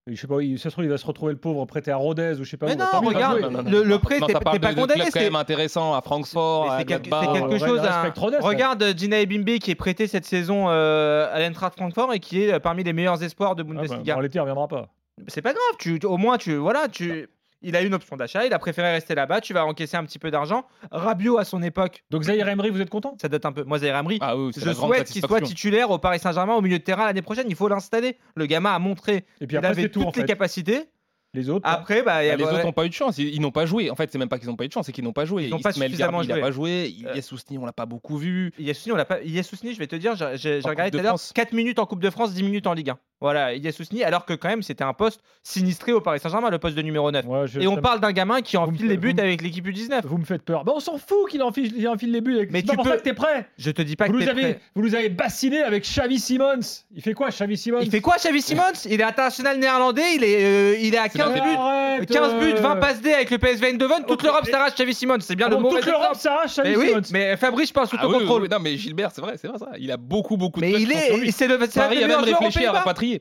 Je 0.08 0.16
sais 0.16 0.26
pas, 0.26 0.42
il, 0.42 0.58
ça 0.58 0.64
se 0.68 0.74
trouve, 0.74 0.84
il 0.84 0.90
va 0.90 0.98
se 0.98 1.06
retrouver 1.06 1.32
le 1.32 1.38
pauvre 1.38 1.64
prêté 1.64 1.92
à 1.92 1.96
Rodez 1.96 2.34
ou 2.40 2.44
je 2.44 2.50
sais 2.50 2.56
pas 2.56 2.66
Mais 2.66 2.74
où. 2.74 2.78
non, 2.78 2.86
va 2.86 2.98
regarde, 2.98 3.38
jouer. 3.38 3.50
Non, 3.50 3.62
non, 3.62 3.70
le, 3.70 3.84
le 3.84 3.98
prêt, 4.00 4.18
t'es 4.26 4.32
pas 4.32 4.40
condamné. 4.50 4.74
clubs 4.74 4.98
quand 5.04 5.10
c'est- 5.12 5.20
même 5.20 5.36
intéressant 5.36 5.94
à 5.94 6.00
Francfort, 6.02 6.74
c'est 6.76 6.84
quelque, 6.86 7.08
c'est 7.08 7.32
quelque 7.40 7.58
chose. 7.58 7.78
à- 7.84 8.10
Rodez. 8.16 8.38
Regarde 8.40 8.84
Gina 8.96 9.20
Ebimbe 9.20 9.58
qui 9.60 9.70
est 9.70 9.76
prêté 9.76 10.08
cette 10.08 10.24
saison 10.24 10.66
euh, 10.68 11.32
à 11.32 11.38
l'Eintracht 11.38 11.76
Francfort 11.78 12.12
et 12.12 12.18
qui 12.18 12.42
est 12.42 12.52
euh, 12.54 12.58
parmi 12.58 12.82
les 12.82 12.92
meilleurs 12.92 13.22
espoirs 13.22 13.54
de 13.54 13.62
Ah, 13.62 13.64
bah, 13.64 13.74
Bundesliga. 13.74 14.20
l'été, 14.20 14.38
il 14.38 14.40
reviendra 14.40 14.66
pas. 14.66 14.88
C'est 15.28 15.42
pas 15.42 15.52
grave, 15.52 15.76
tu, 15.78 16.00
au 16.04 16.16
moins 16.16 16.36
tu 16.36 16.56
voilà, 16.56 16.88
tu 16.88 17.28
il 17.62 17.76
a 17.76 17.82
une 17.82 17.94
option 17.94 18.16
d'achat, 18.16 18.44
il 18.46 18.52
a 18.52 18.58
préféré 18.58 18.92
rester 18.92 19.14
là-bas, 19.14 19.40
tu 19.40 19.52
vas 19.54 19.64
encaisser 19.66 19.96
un 19.96 20.04
petit 20.04 20.18
peu 20.18 20.30
d'argent. 20.30 20.64
Rabiot 20.90 21.38
à 21.38 21.44
son 21.44 21.62
époque, 21.62 22.04
Donc 22.10 22.22
Zahir 22.24 22.48
Emery, 22.48 22.70
vous 22.70 22.80
êtes 22.80 22.90
content? 22.90 23.16
Ça 23.20 23.28
date 23.28 23.44
un 23.46 23.52
peu. 23.52 23.64
Moi 23.64 23.78
Zaire 23.78 23.96
Emery, 23.96 24.18
Ah 24.20 24.36
oui, 24.36 24.52
je 24.56 24.72
souhaite 24.72 25.08
qu'il 25.10 25.24
soit 25.24 25.40
titulaire 25.40 25.90
au 25.90 25.98
Paris 25.98 26.18
Saint-Germain 26.18 26.54
au 26.54 26.60
milieu 26.60 26.78
de 26.78 26.84
terrain 26.84 27.06
l'année 27.06 27.22
prochaine, 27.22 27.46
il 27.48 27.56
faut 27.56 27.68
l'installer. 27.68 28.16
Le 28.34 28.46
gamin 28.46 28.72
a 28.74 28.78
montré 28.78 29.24
qu'il 29.48 29.56
avait 29.58 29.88
tout 29.88 30.00
toutes 30.00 30.08
en 30.08 30.12
les 30.12 30.20
fait. 30.22 30.26
capacités. 30.26 30.88
Les 31.34 31.48
autres. 31.48 31.66
Après 31.66 32.02
bah, 32.02 32.22
il 32.22 32.28
Bah, 32.28 32.32
a- 32.34 32.36
les 32.36 32.44
ouais, 32.44 32.50
autres 32.52 32.64
n'ont 32.64 32.72
pas 32.72 32.84
eu 32.84 32.90
de 32.90 32.94
chance, 32.94 33.16
ils, 33.16 33.28
ils 33.34 33.40
n'ont 33.40 33.50
pas 33.52 33.64
joué. 33.64 33.90
En 33.90 33.94
fait, 33.94 34.12
c'est 34.12 34.18
même 34.18 34.28
pas 34.28 34.38
qu'ils 34.38 34.48
n'ont 34.48 34.56
pas 34.56 34.64
eu 34.64 34.68
de 34.68 34.72
chance, 34.74 34.84
c'est 34.84 34.92
qu'ils 34.92 35.02
n'ont 35.04 35.14
pas 35.14 35.24
joué. 35.24 35.44
Ils 35.44 35.50
n'ont 35.50 35.60
pas 35.60 35.72
suffisamment 35.72 36.18
Garbi, 36.18 36.26
il 36.26 36.30
joué. 36.30 36.40
n'a 36.40 36.46
pas 36.46 36.50
joué. 36.52 36.94
Euh, 37.06 37.14
Yes 37.14 37.24
Sousni, 37.26 37.56
on 37.56 37.64
l'a 37.64 37.72
pas 37.72 37.86
beaucoup 37.86 38.18
vu. 38.18 38.52
Yasousni, 38.58 38.92
on 38.92 38.96
l'a 38.96 39.06
pas. 39.06 39.22
Yasousni, 39.22 39.72
je 39.72 39.78
vais 39.78 39.86
te 39.86 39.96
dire, 39.96 40.14
j'ai 40.36 40.60
regardé 40.62 40.90
tout 40.90 40.98
à 40.98 41.02
l'heure, 41.02 41.10
France. 41.12 41.32
4 41.34 41.54
minutes 41.54 41.78
en 41.78 41.86
Coupe 41.86 42.02
de 42.02 42.10
France, 42.10 42.34
10 42.34 42.42
minutes 42.42 42.66
en 42.66 42.74
Ligue 42.74 42.90
1. 42.90 42.98
Voilà, 43.22 43.54
Yasousni, 43.54 44.04
alors 44.04 44.24
que 44.26 44.34
quand 44.34 44.48
même 44.48 44.62
c'était 44.62 44.84
un 44.84 44.92
poste 44.92 45.20
sinistré 45.42 45.92
au 45.92 46.00
Paris 46.00 46.20
Saint-Germain, 46.20 46.50
le 46.50 46.58
poste 46.58 46.76
de 46.76 46.82
numéro 46.82 47.10
9. 47.10 47.24
Ouais, 47.26 47.46
je- 47.46 47.60
Et 47.60 47.66
on 47.66 47.76
parle 47.76 48.00
d'un 48.00 48.12
gamin 48.12 48.42
qui 48.42 48.56
enfile 48.56 48.86
les 48.86 48.96
buts 48.96 49.14
avec 49.18 49.40
l'équipe 49.42 49.66
U19. 49.66 50.02
Vous 50.04 50.18
me 50.18 50.24
faites 50.24 50.42
peur. 50.42 50.64
Bah, 50.64 50.72
on 50.74 50.80
s'en 50.80 50.98
fout 50.98 51.30
qu'il 51.30 51.42
enfile, 51.42 51.72
il 51.76 51.88
enfile 51.88 52.10
les 52.12 52.20
buts. 52.20 52.36
Avec... 52.36 52.50
Mais 52.50 52.62
pas 52.62 52.70
tu 52.72 52.74
pour 52.76 52.84
peux- 52.84 52.90
ça 52.90 52.96
que 52.98 53.02
t'es 53.02 53.14
prêt. 53.14 53.46
Je 53.58 53.70
te 53.70 53.80
dis 53.82 53.96
pas 53.96 54.06
Vous 54.06 54.12
que 54.12 54.18
nous, 54.18 54.24
t'es 54.24 54.30
avez, 54.30 54.40
prêt. 54.42 54.60
vous 54.74 54.82
nous 54.82 54.94
avez 54.94 55.08
bassiné 55.08 55.62
avec 55.62 55.84
Xavi 55.84 56.18
Simons. 56.18 56.60
Il 56.94 57.00
fait 57.02 57.14
quoi, 57.14 57.28
Xavi 57.30 57.56
Simons 57.56 57.78
Il 57.80 57.90
fait 57.90 58.00
quoi, 58.00 58.16
Xavi 58.16 58.42
Simons? 58.42 58.62
Il 58.86 59.00
est 59.00 59.04
international 59.04 59.58
néerlandais, 59.58 60.14
il 60.16 60.24
est, 60.24 60.44
euh, 60.44 60.76
il 60.80 60.94
est 60.94 60.98
à 60.98 61.04
C'est 61.08 61.18
15 61.18 61.34
la 61.34 61.40
buts. 61.40 61.56
Arrête, 61.56 62.08
15 62.10 62.34
buts, 62.40 62.54
euh. 62.56 62.60
20 62.60 62.76
passes 62.76 63.00
D 63.00 63.12
avec 63.12 63.30
le 63.30 63.38
PSV 63.38 63.68
Eindhoven, 63.70 64.04
toute 64.06 64.22
l'Europe 64.22 64.46
s'arrache 64.46 64.74
Xavi 64.74 64.94
Simons. 64.94 65.18
C'est 65.20 65.36
bien 65.36 65.46
Ah 65.46 65.50
le 65.50 65.56
bon, 65.56 65.62
mauvais 65.62 65.76
toute 65.80 65.86
l'Europe 65.90 66.16
s'arrache 66.16 66.52
Xavi 66.56 66.76
oui, 66.76 66.88
Simons. 66.88 67.00
mais 67.12 67.36
Fabrice 67.36 67.70
parle 67.72 67.86
sous 67.88 67.96
ton 67.96 68.10
contrôle. 68.10 68.48
non, 68.48 68.58
mais 68.60 68.76
Gilbert, 68.76 69.10
c'est 69.14 69.20
vrai, 69.20 69.34
c'est 69.40 69.48
vrai 69.48 69.58
ça. 69.58 69.68
Il 69.78 69.90
a 69.92 69.96
beaucoup, 69.96 70.36
beaucoup 70.36 70.60
de 70.60 70.66
Mais 70.66 70.72
il 70.72 70.90
est, 70.92 71.30
c'est 71.32 71.46
le, 71.48 71.66
c'est 71.66 71.80
l'un 71.80 73.11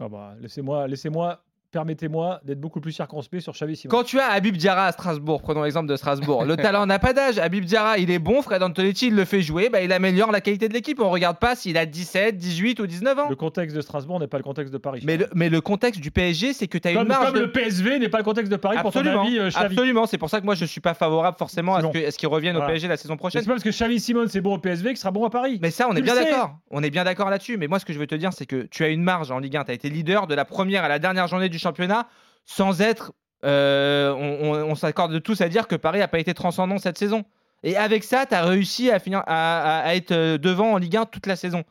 Ah 0.00 0.08
bah, 0.08 0.34
laissez-moi, 0.40 0.88
laissez-moi, 0.88 1.44
permettez-moi 1.70 2.40
d'être 2.44 2.60
beaucoup 2.60 2.80
plus 2.80 2.92
circonspect 2.92 3.42
sur 3.42 3.52
Xavi 3.52 3.76
Simons. 3.76 3.90
Quand 3.90 4.04
tu 4.04 4.18
as 4.18 4.26
Habib 4.30 4.56
Diarra 4.56 4.86
à 4.86 4.92
Strasbourg, 4.92 5.40
prenons 5.42 5.62
l'exemple 5.62 5.88
de 5.88 5.96
Strasbourg, 5.96 6.44
le 6.44 6.56
talent 6.56 6.86
n'a 6.86 6.98
pas 6.98 7.12
d'âge. 7.12 7.38
Habib 7.38 7.64
Diarra, 7.64 7.98
il 7.98 8.10
est 8.10 8.18
bon, 8.18 8.42
Fred 8.42 8.62
Antonetti, 8.62 9.08
il 9.08 9.14
le 9.14 9.24
fait 9.24 9.42
jouer, 9.42 9.68
bah, 9.68 9.80
il 9.82 9.92
améliore 9.92 10.32
la 10.32 10.40
qualité 10.40 10.68
de 10.68 10.74
l'équipe. 10.74 11.00
On 11.00 11.10
regarde 11.10 11.38
pas 11.38 11.54
s'il 11.56 11.76
a 11.78 11.86
17, 11.86 12.36
18 12.36 12.80
ou 12.80 12.86
19 12.86 13.18
ans. 13.18 13.28
Le 13.28 13.36
contexte 13.36 13.76
de 13.76 13.80
Strasbourg 13.80 14.20
n'est 14.20 14.26
pas 14.26 14.36
le 14.38 14.42
contexte 14.42 14.72
de 14.72 14.78
Paris. 14.78 15.02
Mais 15.04 15.16
le, 15.16 15.28
mais 15.34 15.48
le 15.48 15.60
contexte 15.60 16.00
du 16.00 16.10
PSG, 16.10 16.52
c'est 16.52 16.66
que 16.66 16.78
tu 16.78 16.88
as 16.88 16.92
une 16.92 17.04
marge 17.04 17.26
comme 17.26 17.34
de... 17.34 17.40
le 17.40 17.52
PSV 17.52 17.98
n'est 17.98 18.08
pas 18.08 18.18
le 18.18 18.24
contexte 18.24 18.50
de 18.50 18.56
Paris 18.56 18.76
Absolument, 18.78 19.12
pour 19.14 19.22
ton 19.22 19.26
avis, 19.28 19.38
euh, 19.38 19.50
absolument. 19.54 20.06
C'est 20.06 20.18
pour 20.18 20.30
ça 20.30 20.40
que 20.40 20.44
moi 20.46 20.54
je 20.54 20.64
suis 20.64 20.80
pas 20.80 20.94
favorable 20.94 21.36
forcément 21.38 21.74
à 21.76 21.80
C'est 21.80 21.82
ce 21.82 21.86
bon. 21.86 21.92
que- 21.92 22.06
à 22.06 22.10
ce 22.10 22.18
qu'il 22.18 22.28
revienne 22.28 22.56
au. 22.56 22.60
PSG 22.66 22.88
la 22.88 22.96
saison 22.96 23.16
prochaine. 23.16 23.40
C'est 23.42 23.46
pas 23.46 23.54
parce 23.54 23.64
que 23.64 23.70
Xavi 23.70 23.98
Simons 24.00 24.26
est 24.26 24.40
bon 24.40 24.54
au 24.54 24.58
PSV 24.58 24.90
qu'il 24.90 24.96
sera 24.98 25.10
bon 25.10 25.24
à 25.24 25.30
Paris. 25.30 25.58
Mais 25.62 25.70
ça, 25.70 25.86
on 25.88 25.94
est 25.96 26.02
bien 26.02 26.14
d'accord. 26.14 26.56
On 26.70 26.82
est 26.82 26.90
bien 26.90 27.04
d'accord 27.04 27.30
là-dessus. 27.30 27.56
Mais 27.56 27.66
moi, 27.68 27.78
ce 27.78 27.84
que 27.84 27.92
je 27.92 27.98
veux 27.98 28.06
te 28.06 28.14
dire, 28.14 28.32
c'est 28.32 28.46
que 28.46 28.62
tu 28.70 28.84
as 28.84 28.88
une 28.88 29.02
marge 29.02 29.30
en 29.30 29.38
Ligue 29.38 29.56
1. 29.56 29.64
Tu 29.64 29.70
as 29.70 29.74
été 29.74 29.88
leader 29.90 30.26
de 30.26 30.34
la 30.34 30.44
première 30.44 30.84
à 30.84 30.88
la 30.88 30.98
dernière 30.98 31.26
journée 31.26 31.48
du 31.48 31.58
championnat 31.60 32.08
sans 32.44 32.80
être. 32.80 33.12
euh, 33.44 34.12
on 34.12 34.52
on- 34.52 34.64
on 34.72 34.74
s'accorde 34.74 35.22
tous 35.22 35.40
à 35.40 35.48
dire 35.48 35.66
que 35.66 35.74
Paris 35.76 35.98
n'a 36.00 36.08
pas 36.08 36.18
été 36.18 36.34
transcendant 36.34 36.76
cette 36.78 36.98
saison. 36.98 37.24
Et 37.62 37.74
avec 37.76 38.04
ça, 38.04 38.26
tu 38.26 38.34
as 38.34 38.42
réussi 38.44 38.90
à, 38.90 38.98
finir, 38.98 39.22
à, 39.26 39.94
être 39.94 40.12
euh, 40.12 40.36
devant 40.38 40.72
en 40.72 40.76
Ligue 40.76 40.96
1 40.98 41.06
toute 41.06 41.26
la 41.26 41.36
saison. 41.36 41.62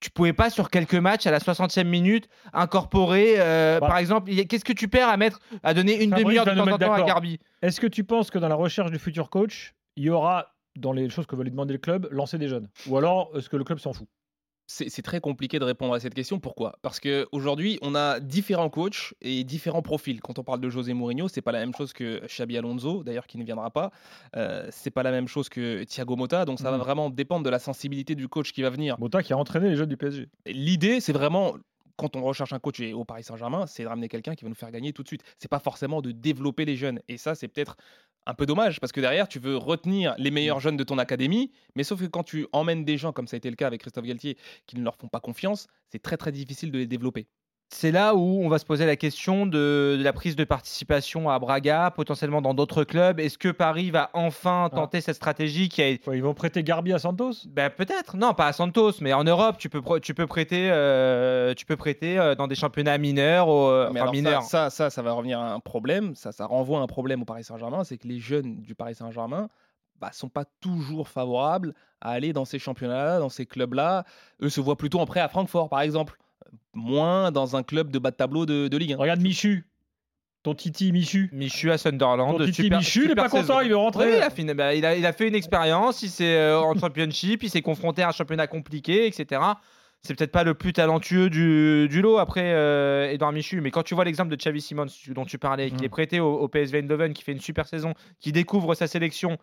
Tu 0.00 0.10
pouvais 0.10 0.32
pas 0.32 0.48
sur 0.50 0.68
quelques 0.70 0.94
matchs 0.94 1.26
à 1.26 1.30
la 1.32 1.38
60e 1.40 1.84
minute 1.88 2.28
incorporer, 2.52 3.34
euh, 3.38 3.76
Voilà. 3.78 3.92
par 3.92 3.98
exemple, 3.98 4.30
qu'est-ce 4.46 4.64
que 4.64 4.72
tu 4.72 4.88
perds 4.88 5.08
à 5.08 5.16
mettre, 5.16 5.40
à 5.62 5.74
donner 5.74 6.02
une 6.02 6.10
demi-heure 6.10 6.44
de 6.44 6.50
va 6.50 6.56
temps 6.56 6.72
en 6.72 6.78
temps 6.78 6.92
à. 6.94 7.02
Garbi? 7.02 7.38
Est-ce 7.62 7.80
que 7.80 7.86
tu 7.86 8.04
penses 8.04 8.30
que 8.30 8.38
dans 8.38 8.48
la 8.48 8.54
recherche 8.54 8.90
du 8.90 8.98
futur 8.98 9.30
coach, 9.30 9.74
il 9.96 10.04
y 10.04 10.10
aura, 10.10 10.54
dans 10.76 10.92
les 10.92 11.08
choses 11.10 11.26
que 11.26 11.36
veut 11.36 11.44
lui 11.44 11.50
demander 11.50 11.72
le 11.74 11.78
club, 11.78 12.08
lancer 12.10 12.38
des 12.38 12.48
jeunes? 12.48 12.68
Ou 12.88 12.96
alors, 12.96 13.30
est-ce 13.36 13.48
que 13.48 13.56
le 13.56 13.64
club 13.64 13.78
s'en 13.78 13.92
fout? 13.92 14.08
C'est 14.66 15.02
très 15.02 15.20
compliqué 15.20 15.58
de 15.58 15.64
répondre 15.64 15.92
à 15.92 16.00
cette 16.00 16.14
question. 16.14 16.38
Pourquoi? 16.40 16.78
Parce 16.80 16.98
qu'aujourd'hui, 16.98 17.78
on 17.82 17.94
a 17.94 18.20
différents 18.20 18.70
coachs 18.70 19.12
et 19.20 19.44
différents 19.44 19.82
profils. 19.82 20.20
Quand 20.20 20.38
on 20.38 20.44
parle 20.44 20.60
de 20.60 20.70
José 20.70 20.94
Mourinho, 20.94 21.28
c'est 21.28 21.42
pas 21.42 21.52
la 21.52 21.58
même 21.58 21.74
chose 21.74 21.92
que 21.92 22.24
Xabi 22.26 22.56
Alonso, 22.56 23.02
d'ailleurs 23.04 23.26
qui 23.26 23.36
ne 23.36 23.44
viendra 23.44 23.70
pas. 23.70 23.90
Euh, 24.36 24.66
c'est 24.70 24.90
pas 24.90 25.02
la 25.02 25.10
même 25.10 25.28
chose 25.28 25.48
que 25.50 25.84
Thiago 25.84 26.16
Motta. 26.16 26.44
Donc 26.46 26.58
ça 26.58 26.70
va 26.70 26.78
Mhm. 26.78 26.82
vraiment 26.84 27.10
dépendre 27.10 27.44
de 27.44 27.50
la 27.50 27.58
sensibilité 27.58 28.14
du 28.14 28.28
coach 28.28 28.52
qui 28.52 28.62
va 28.62 28.70
venir. 28.70 28.98
Mota 28.98 29.22
qui 29.22 29.32
a 29.34 29.36
entraîné 29.36 29.68
les 29.68 29.76
jeunes 29.76 29.88
du 29.90 29.96
PSG. 29.98 30.28
L'idée, 30.46 31.00
c'est 31.00 31.12
vraiment, 31.12 31.56
quand 31.96 32.16
on 32.16 32.22
recherche 32.22 32.52
un 32.54 32.58
coach 32.58 32.80
et 32.80 32.94
au 32.94 33.04
Paris 33.04 33.24
Saint-Germain, 33.24 33.66
c'est 33.66 33.82
de 33.82 33.88
ramener 33.88 34.08
quelqu'un 34.08 34.34
qui 34.34 34.44
va 34.44 34.48
nous 34.48 34.54
faire 34.54 34.70
gagner 34.70 34.92
tout 34.94 35.02
de 35.02 35.08
suite. 35.08 35.22
C'est 35.38 35.50
pas 35.50 35.58
forcément 35.58 36.00
de 36.00 36.12
développer 36.12 36.64
les 36.64 36.76
jeunes. 36.76 37.00
Et 37.08 37.18
ça, 37.18 37.34
c'est 37.34 37.48
peut-être 37.48 37.76
un 38.26 38.34
peu 38.34 38.46
dommage 38.46 38.80
parce 38.80 38.92
que 38.92 39.00
derrière, 39.00 39.28
tu 39.28 39.38
veux 39.38 39.56
retenir 39.56 40.14
les 40.18 40.30
meilleurs 40.30 40.60
jeunes 40.60 40.76
de 40.76 40.84
ton 40.84 40.98
académie, 40.98 41.52
mais 41.74 41.84
sauf 41.84 42.00
que 42.00 42.06
quand 42.06 42.22
tu 42.22 42.46
emmènes 42.52 42.84
des 42.84 42.98
gens, 42.98 43.12
comme 43.12 43.26
ça 43.26 43.36
a 43.36 43.38
été 43.38 43.50
le 43.50 43.56
cas 43.56 43.66
avec 43.66 43.80
Christophe 43.80 44.04
Galtier, 44.04 44.36
qui 44.66 44.76
ne 44.76 44.84
leur 44.84 44.96
font 44.96 45.08
pas 45.08 45.20
confiance, 45.20 45.66
c'est 45.88 46.02
très 46.02 46.16
très 46.16 46.32
difficile 46.32 46.70
de 46.70 46.78
les 46.78 46.86
développer. 46.86 47.26
C'est 47.74 47.90
là 47.90 48.14
où 48.14 48.42
on 48.44 48.48
va 48.50 48.58
se 48.58 48.66
poser 48.66 48.84
la 48.84 48.96
question 48.96 49.46
de, 49.46 49.96
de 49.98 50.02
la 50.04 50.12
prise 50.12 50.36
de 50.36 50.44
participation 50.44 51.30
à 51.30 51.38
Braga, 51.38 51.90
potentiellement 51.90 52.42
dans 52.42 52.52
d'autres 52.52 52.84
clubs. 52.84 53.18
Est-ce 53.18 53.38
que 53.38 53.48
Paris 53.48 53.90
va 53.90 54.10
enfin 54.12 54.68
tenter 54.72 55.00
cette 55.00 55.16
stratégie 55.16 55.70
qui 55.70 55.82
a 55.82 55.88
ils 55.88 56.22
vont 56.22 56.34
prêter 56.34 56.62
Garbi 56.62 56.92
à 56.92 56.98
Santos? 56.98 57.32
Ben, 57.48 57.70
peut-être, 57.70 58.16
non, 58.16 58.34
pas 58.34 58.48
à 58.48 58.52
Santos, 58.52 58.92
mais 59.00 59.14
en 59.14 59.24
Europe, 59.24 59.56
tu 59.58 59.70
peux, 59.70 59.80
pro- 59.80 59.98
tu 60.00 60.12
peux 60.12 60.26
prêter, 60.26 60.68
euh, 60.70 61.54
tu 61.54 61.64
peux 61.64 61.76
prêter 61.76 62.18
euh, 62.18 62.34
dans 62.34 62.46
des 62.46 62.54
championnats 62.54 62.98
mineurs, 62.98 63.48
au, 63.48 63.90
Mais 63.90 64.00
enfin, 64.00 64.06
ça- 64.06 64.12
mineurs. 64.12 64.42
Ça, 64.42 64.70
ça, 64.70 64.90
ça, 64.90 65.00
va 65.02 65.12
revenir 65.12 65.40
à 65.40 65.52
un 65.54 65.60
problème. 65.60 66.14
Ça, 66.14 66.30
ça 66.30 66.44
renvoie 66.44 66.78
à 66.78 66.82
un 66.82 66.86
problème 66.86 67.22
au 67.22 67.24
Paris 67.24 67.42
Saint-Germain, 67.44 67.84
c'est 67.84 67.96
que 67.96 68.06
les 68.06 68.20
jeunes 68.20 68.60
du 68.60 68.74
Paris 68.74 68.94
Saint-Germain 68.94 69.48
bah, 69.98 70.10
sont 70.12 70.28
pas 70.28 70.44
toujours 70.60 71.08
favorables 71.08 71.72
à 72.02 72.10
aller 72.10 72.32
dans 72.34 72.44
ces 72.44 72.58
championnats-là, 72.58 73.18
dans 73.18 73.28
ces 73.30 73.46
clubs-là. 73.46 74.04
Eux 74.42 74.50
se 74.50 74.60
voient 74.60 74.76
plutôt 74.76 75.00
en 75.00 75.06
prêt 75.06 75.20
à 75.20 75.28
Francfort, 75.28 75.68
par 75.70 75.80
exemple, 75.80 76.18
moins 76.74 77.30
dans 77.30 77.56
un 77.56 77.62
club 77.62 77.90
de 77.90 77.98
bas 77.98 78.10
de 78.10 78.16
tableau 78.16 78.46
de, 78.46 78.68
de 78.68 78.76
Ligue 78.76 78.92
1. 78.92 78.96
Regarde 78.96 79.20
Michu. 79.20 79.64
Ton 80.42 80.54
Titi 80.54 80.90
Michu. 80.90 81.28
Michu 81.32 81.70
à 81.70 81.78
Sunderland. 81.78 82.36
Ton 82.38 82.44
Titi 82.46 82.62
super- 82.64 82.78
Michu, 82.78 83.04
il 83.04 83.10
est 83.12 83.14
pas 83.14 83.28
content, 83.28 83.60
il 83.60 83.68
veut 83.70 83.76
rentrer. 83.76 84.06
Oui, 84.06 84.12
il, 84.16 84.22
a 84.22 84.30
fini- 84.30 84.54
bah, 84.54 84.74
il, 84.74 84.84
a, 84.84 84.96
il 84.96 85.06
a 85.06 85.12
fait 85.12 85.28
une 85.28 85.36
expérience, 85.36 86.02
il 86.02 86.08
s'est 86.10 86.34
euh, 86.36 86.58
en 86.58 86.74
championship, 86.76 87.44
il 87.44 87.50
s'est 87.50 87.62
confronté 87.62 88.02
à 88.02 88.08
un 88.08 88.12
championnat 88.12 88.48
compliqué, 88.48 89.06
etc. 89.06 89.40
C'est 90.00 90.16
peut-être 90.16 90.32
pas 90.32 90.42
le 90.42 90.54
plus 90.54 90.72
talentueux 90.72 91.30
du, 91.30 91.86
du 91.88 92.02
lot 92.02 92.18
après 92.18 92.52
euh, 92.54 93.08
Edouard 93.12 93.30
Michu, 93.30 93.60
mais 93.60 93.70
quand 93.70 93.84
tu 93.84 93.94
vois 93.94 94.02
l'exemple 94.04 94.30
de 94.30 94.34
Xavi 94.36 94.60
Simons 94.60 94.86
dont 95.10 95.24
tu 95.24 95.38
parlais, 95.38 95.70
qui 95.70 95.82
Mm. 95.82 95.84
est 95.84 95.88
prêté 95.88 96.18
au, 96.18 96.34
au 96.40 96.48
PSV 96.48 96.80
Eindhoven, 96.80 97.12
qui 97.12 97.22
fait 97.22 97.30
une 97.30 97.40
super 97.40 97.68
saison, 97.68 97.94
qui 98.18 98.32
découvre 98.32 98.74
sa 98.74 98.88
sélection, 98.88 99.38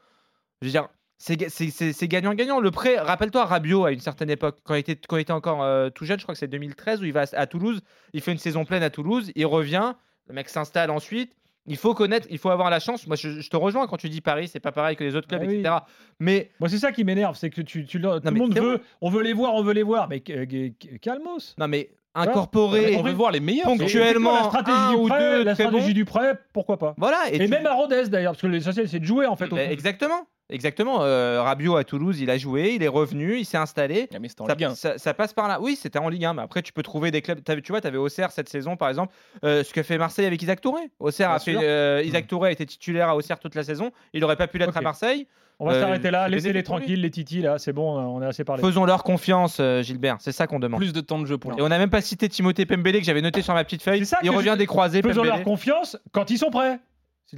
je 0.62 0.68
veux 0.68 0.72
dire, 0.72 0.90
c'est 1.22 1.36
ga- 1.38 1.50
c'est- 1.50 1.70
c'est 1.70 1.94
c'est 1.94 2.08
gagnant-gagnant. 2.08 2.60
Le 2.60 2.72
prêt, 2.72 2.98
rappelle-toi 2.98 3.46
Rabiot 3.46 3.86
à 3.86 3.92
une 3.92 4.00
certaine 4.00 4.30
époque, 4.32 4.58
quand 4.64 4.74
il 4.74 4.80
était, 4.80 4.96
quand 5.08 5.18
il 5.18 5.22
était 5.22 5.34
encore 5.34 5.62
euh, 5.62 5.90
tout 5.90 6.06
jeune, 6.06 6.18
je 6.18 6.24
crois 6.24 6.34
que 6.34 6.40
c'est 6.40 6.48
2013, 6.48 7.02
où 7.02 7.06
il 7.06 7.14
va 7.14 7.22
à, 7.22 7.40
à 7.40 7.46
Toulouse, 7.46 7.82
il 8.14 8.22
fait 8.22 8.32
une 8.32 8.38
saison 8.40 8.66
pleine 8.66 8.82
à 8.84 8.90
Toulouse, 8.90 9.32
il 9.36 9.46
revient, 9.46 9.94
le 10.28 10.34
mec 10.34 10.50
s'installe 10.50 10.90
ensuite. 10.90 11.34
Il 11.68 11.78
faut 11.78 11.94
connaître, 11.94 12.26
il 12.32 12.40
faut 12.40 12.50
avoir 12.50 12.72
la 12.72 12.80
chance. 12.80 13.06
Moi, 13.06 13.16
je, 13.16 13.42
je 13.42 13.50
te 13.50 13.56
rejoins 13.58 13.86
quand 13.86 13.98
tu 13.98 14.10
dis 14.10 14.22
Paris, 14.22 14.48
c'est 14.48 14.60
pas 14.62 14.72
pareil 14.72 14.96
que 14.96 15.04
les 15.04 15.16
autres 15.16 15.28
clubs, 15.28 15.42
Ah 15.44 15.48
oui. 15.48 15.60
etc. 15.60 15.76
Mais 16.20 16.50
Moi, 16.60 16.68
c'est 16.70 16.80
ça 16.80 16.92
qui 16.92 17.04
m'énerve, 17.04 17.36
c'est 17.36 17.52
que 17.52 17.62
tu, 17.62 17.86
tout 17.86 18.00
le 18.00 18.32
monde 18.32 18.58
veut, 18.58 18.82
on 19.02 19.10
veut 19.12 19.22
les 19.22 19.34
voir, 19.34 19.54
on 19.54 19.62
veut 19.62 19.74
les 19.74 19.84
voir, 19.84 20.08
mais 20.10 20.24
euh, 20.32 20.70
calmos. 21.02 21.54
non, 21.60 21.68
mais 21.68 21.92
incorporer 22.16 22.96
on 22.98 23.04
veut 23.04 23.12
voir 23.12 23.32
les 23.32 23.40
meilleurs. 23.40 23.66
Ponctuel. 23.66 23.90
surtout. 23.90 24.04
Actuellement, 24.04 24.36
la 24.36 24.44
stratégie 24.46 24.78
un 24.78 24.90
du 24.92 24.96
ou 24.96 25.08
prêt, 25.08 25.20
deux 25.20 25.44
la 25.44 25.54
stratégie 25.56 25.94
du 25.94 26.06
prêt, 26.06 26.40
pourquoi 26.54 26.78
pas 26.80 26.96
voilà. 26.98 27.20
Et, 27.32 27.38
tu- 27.40 27.48
même 27.48 27.66
à 27.68 27.74
Rodez 27.74 28.08
d'ailleurs, 28.10 28.32
parce 28.32 28.42
que 28.42 28.48
l'essentiel 28.48 28.90
c'est 28.90 29.00
de 29.00 29.06
jouer 29.06 29.26
en 29.28 29.36
fait. 29.36 29.48
Bah, 29.48 29.58
foot. 29.62 29.72
exactement, 29.72 30.28
exactement. 30.50 31.04
Euh, 31.04 31.42
Rabiot 31.42 31.76
à 31.76 31.84
Toulouse, 31.84 32.20
il 32.20 32.30
a 32.30 32.38
joué, 32.38 32.74
il 32.76 32.84
est 32.84 32.88
revenu, 32.88 33.38
il 33.38 33.46
s'est 33.46 33.58
installé. 33.58 34.08
Ah, 34.14 34.20
mais 34.20 34.28
c'était 34.30 34.42
en 34.42 34.48
Ça, 34.48 34.54
Ligue 34.54 34.64
1. 34.66 34.76
ça- 34.76 34.98
ça 34.98 35.14
passe 35.14 35.34
par 35.34 35.48
là. 35.48 35.60
Oui, 35.62 35.76
c'était 35.76 36.00
en 36.00 36.10
Ligue 36.10 36.26
1, 36.26 36.34
mais 36.34 36.42
après, 36.42 36.62
tu 36.62 36.74
peux 36.74 36.84
trouver 36.84 37.12
des 37.12 37.22
clubs. 37.22 37.42
Tu 37.44 37.72
vois, 37.72 37.82
tu 37.82 37.88
avais 37.88 37.98
Auxerre 37.98 38.32
cette 38.32 38.50
saison, 38.50 38.76
par 38.78 38.90
exemple. 38.90 39.14
euh, 39.44 39.64
ce 39.64 39.74
que 39.74 39.84
fait 39.84 39.98
Marseille 39.98 40.26
avec 40.26 40.42
Isaac 40.42 40.62
Touré. 40.62 40.82
Auxerre 41.00 41.28
Bien 41.30 41.36
a 41.36 41.40
fait. 41.40 41.56
euh, 41.58 42.02
Isaac 42.04 42.28
Touré 42.28 42.50
a 42.50 42.52
été 42.52 42.66
titulaire 42.66 43.10
à 43.10 43.16
Auxerre 43.16 43.40
toute 43.40 43.56
la 43.56 43.64
saison. 43.64 43.92
Il 44.14 44.24
aurait 44.24 44.36
pas 44.36 44.48
pu 44.48 44.58
l'être 44.58 44.76
à 44.76 44.82
Marseille. 44.82 45.28
On 45.62 45.66
va 45.66 45.74
euh, 45.74 45.82
s'arrêter 45.82 46.10
là, 46.10 46.30
laissez-les 46.30 46.64
tranquilles, 46.64 47.02
les 47.02 47.12
titis 47.12 47.42
là, 47.42 47.60
c'est 47.60 47.74
bon, 47.74 48.00
on 48.00 48.22
a 48.22 48.28
assez 48.28 48.46
parlé. 48.46 48.64
Faisons 48.64 48.86
leur 48.86 49.04
confiance, 49.04 49.58
euh, 49.60 49.82
Gilbert. 49.82 50.16
C'est 50.22 50.32
ça 50.32 50.48
qu'on 50.48 50.58
demande. 50.58 50.80
Plus 50.80 50.94
de 50.94 51.02
temps 51.02 51.20
de 51.20 51.26
jeu 51.26 51.38
pour 51.38 51.52
Et 51.52 51.62
on 51.62 51.68
n'a 51.68 51.78
même 51.78 51.90
pas 51.90 52.00
cité 52.00 52.30
Timothée 52.30 52.66
Pembele 52.66 53.00
que 53.00 53.04
j'avais 53.04 53.22
noté 53.22 53.42
sur 53.42 53.54
ma 53.54 53.66
petite 53.66 53.82
feuille. 53.84 54.00
C'est 54.00 54.06
ça 54.06 54.20
Il 54.24 54.30
revient 54.30 54.52
je- 54.54 54.60
des 54.60 54.66
croisés. 54.66 55.02
Faisons 55.02 55.22
leur 55.24 55.34
Pembele. 55.34 55.44
confiance 55.46 55.98
quand 56.14 56.30
ils 56.32 56.38
sont 56.38 56.50
prêts. 56.50 56.80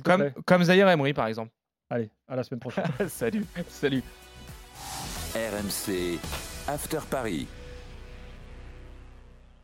Comme, 0.04 0.30
comme 0.46 0.64
Zahir 0.64 0.88
Emery, 0.88 1.14
par 1.14 1.26
exemple. 1.26 1.50
Allez, 1.92 2.10
à 2.30 2.38
la 2.38 2.44
semaine 2.44 2.62
prochaine. 2.62 2.86
Salut. 3.10 3.46
Salut. 3.68 4.02
RMC 5.36 6.20
After 6.70 7.00
Paris. 7.10 7.48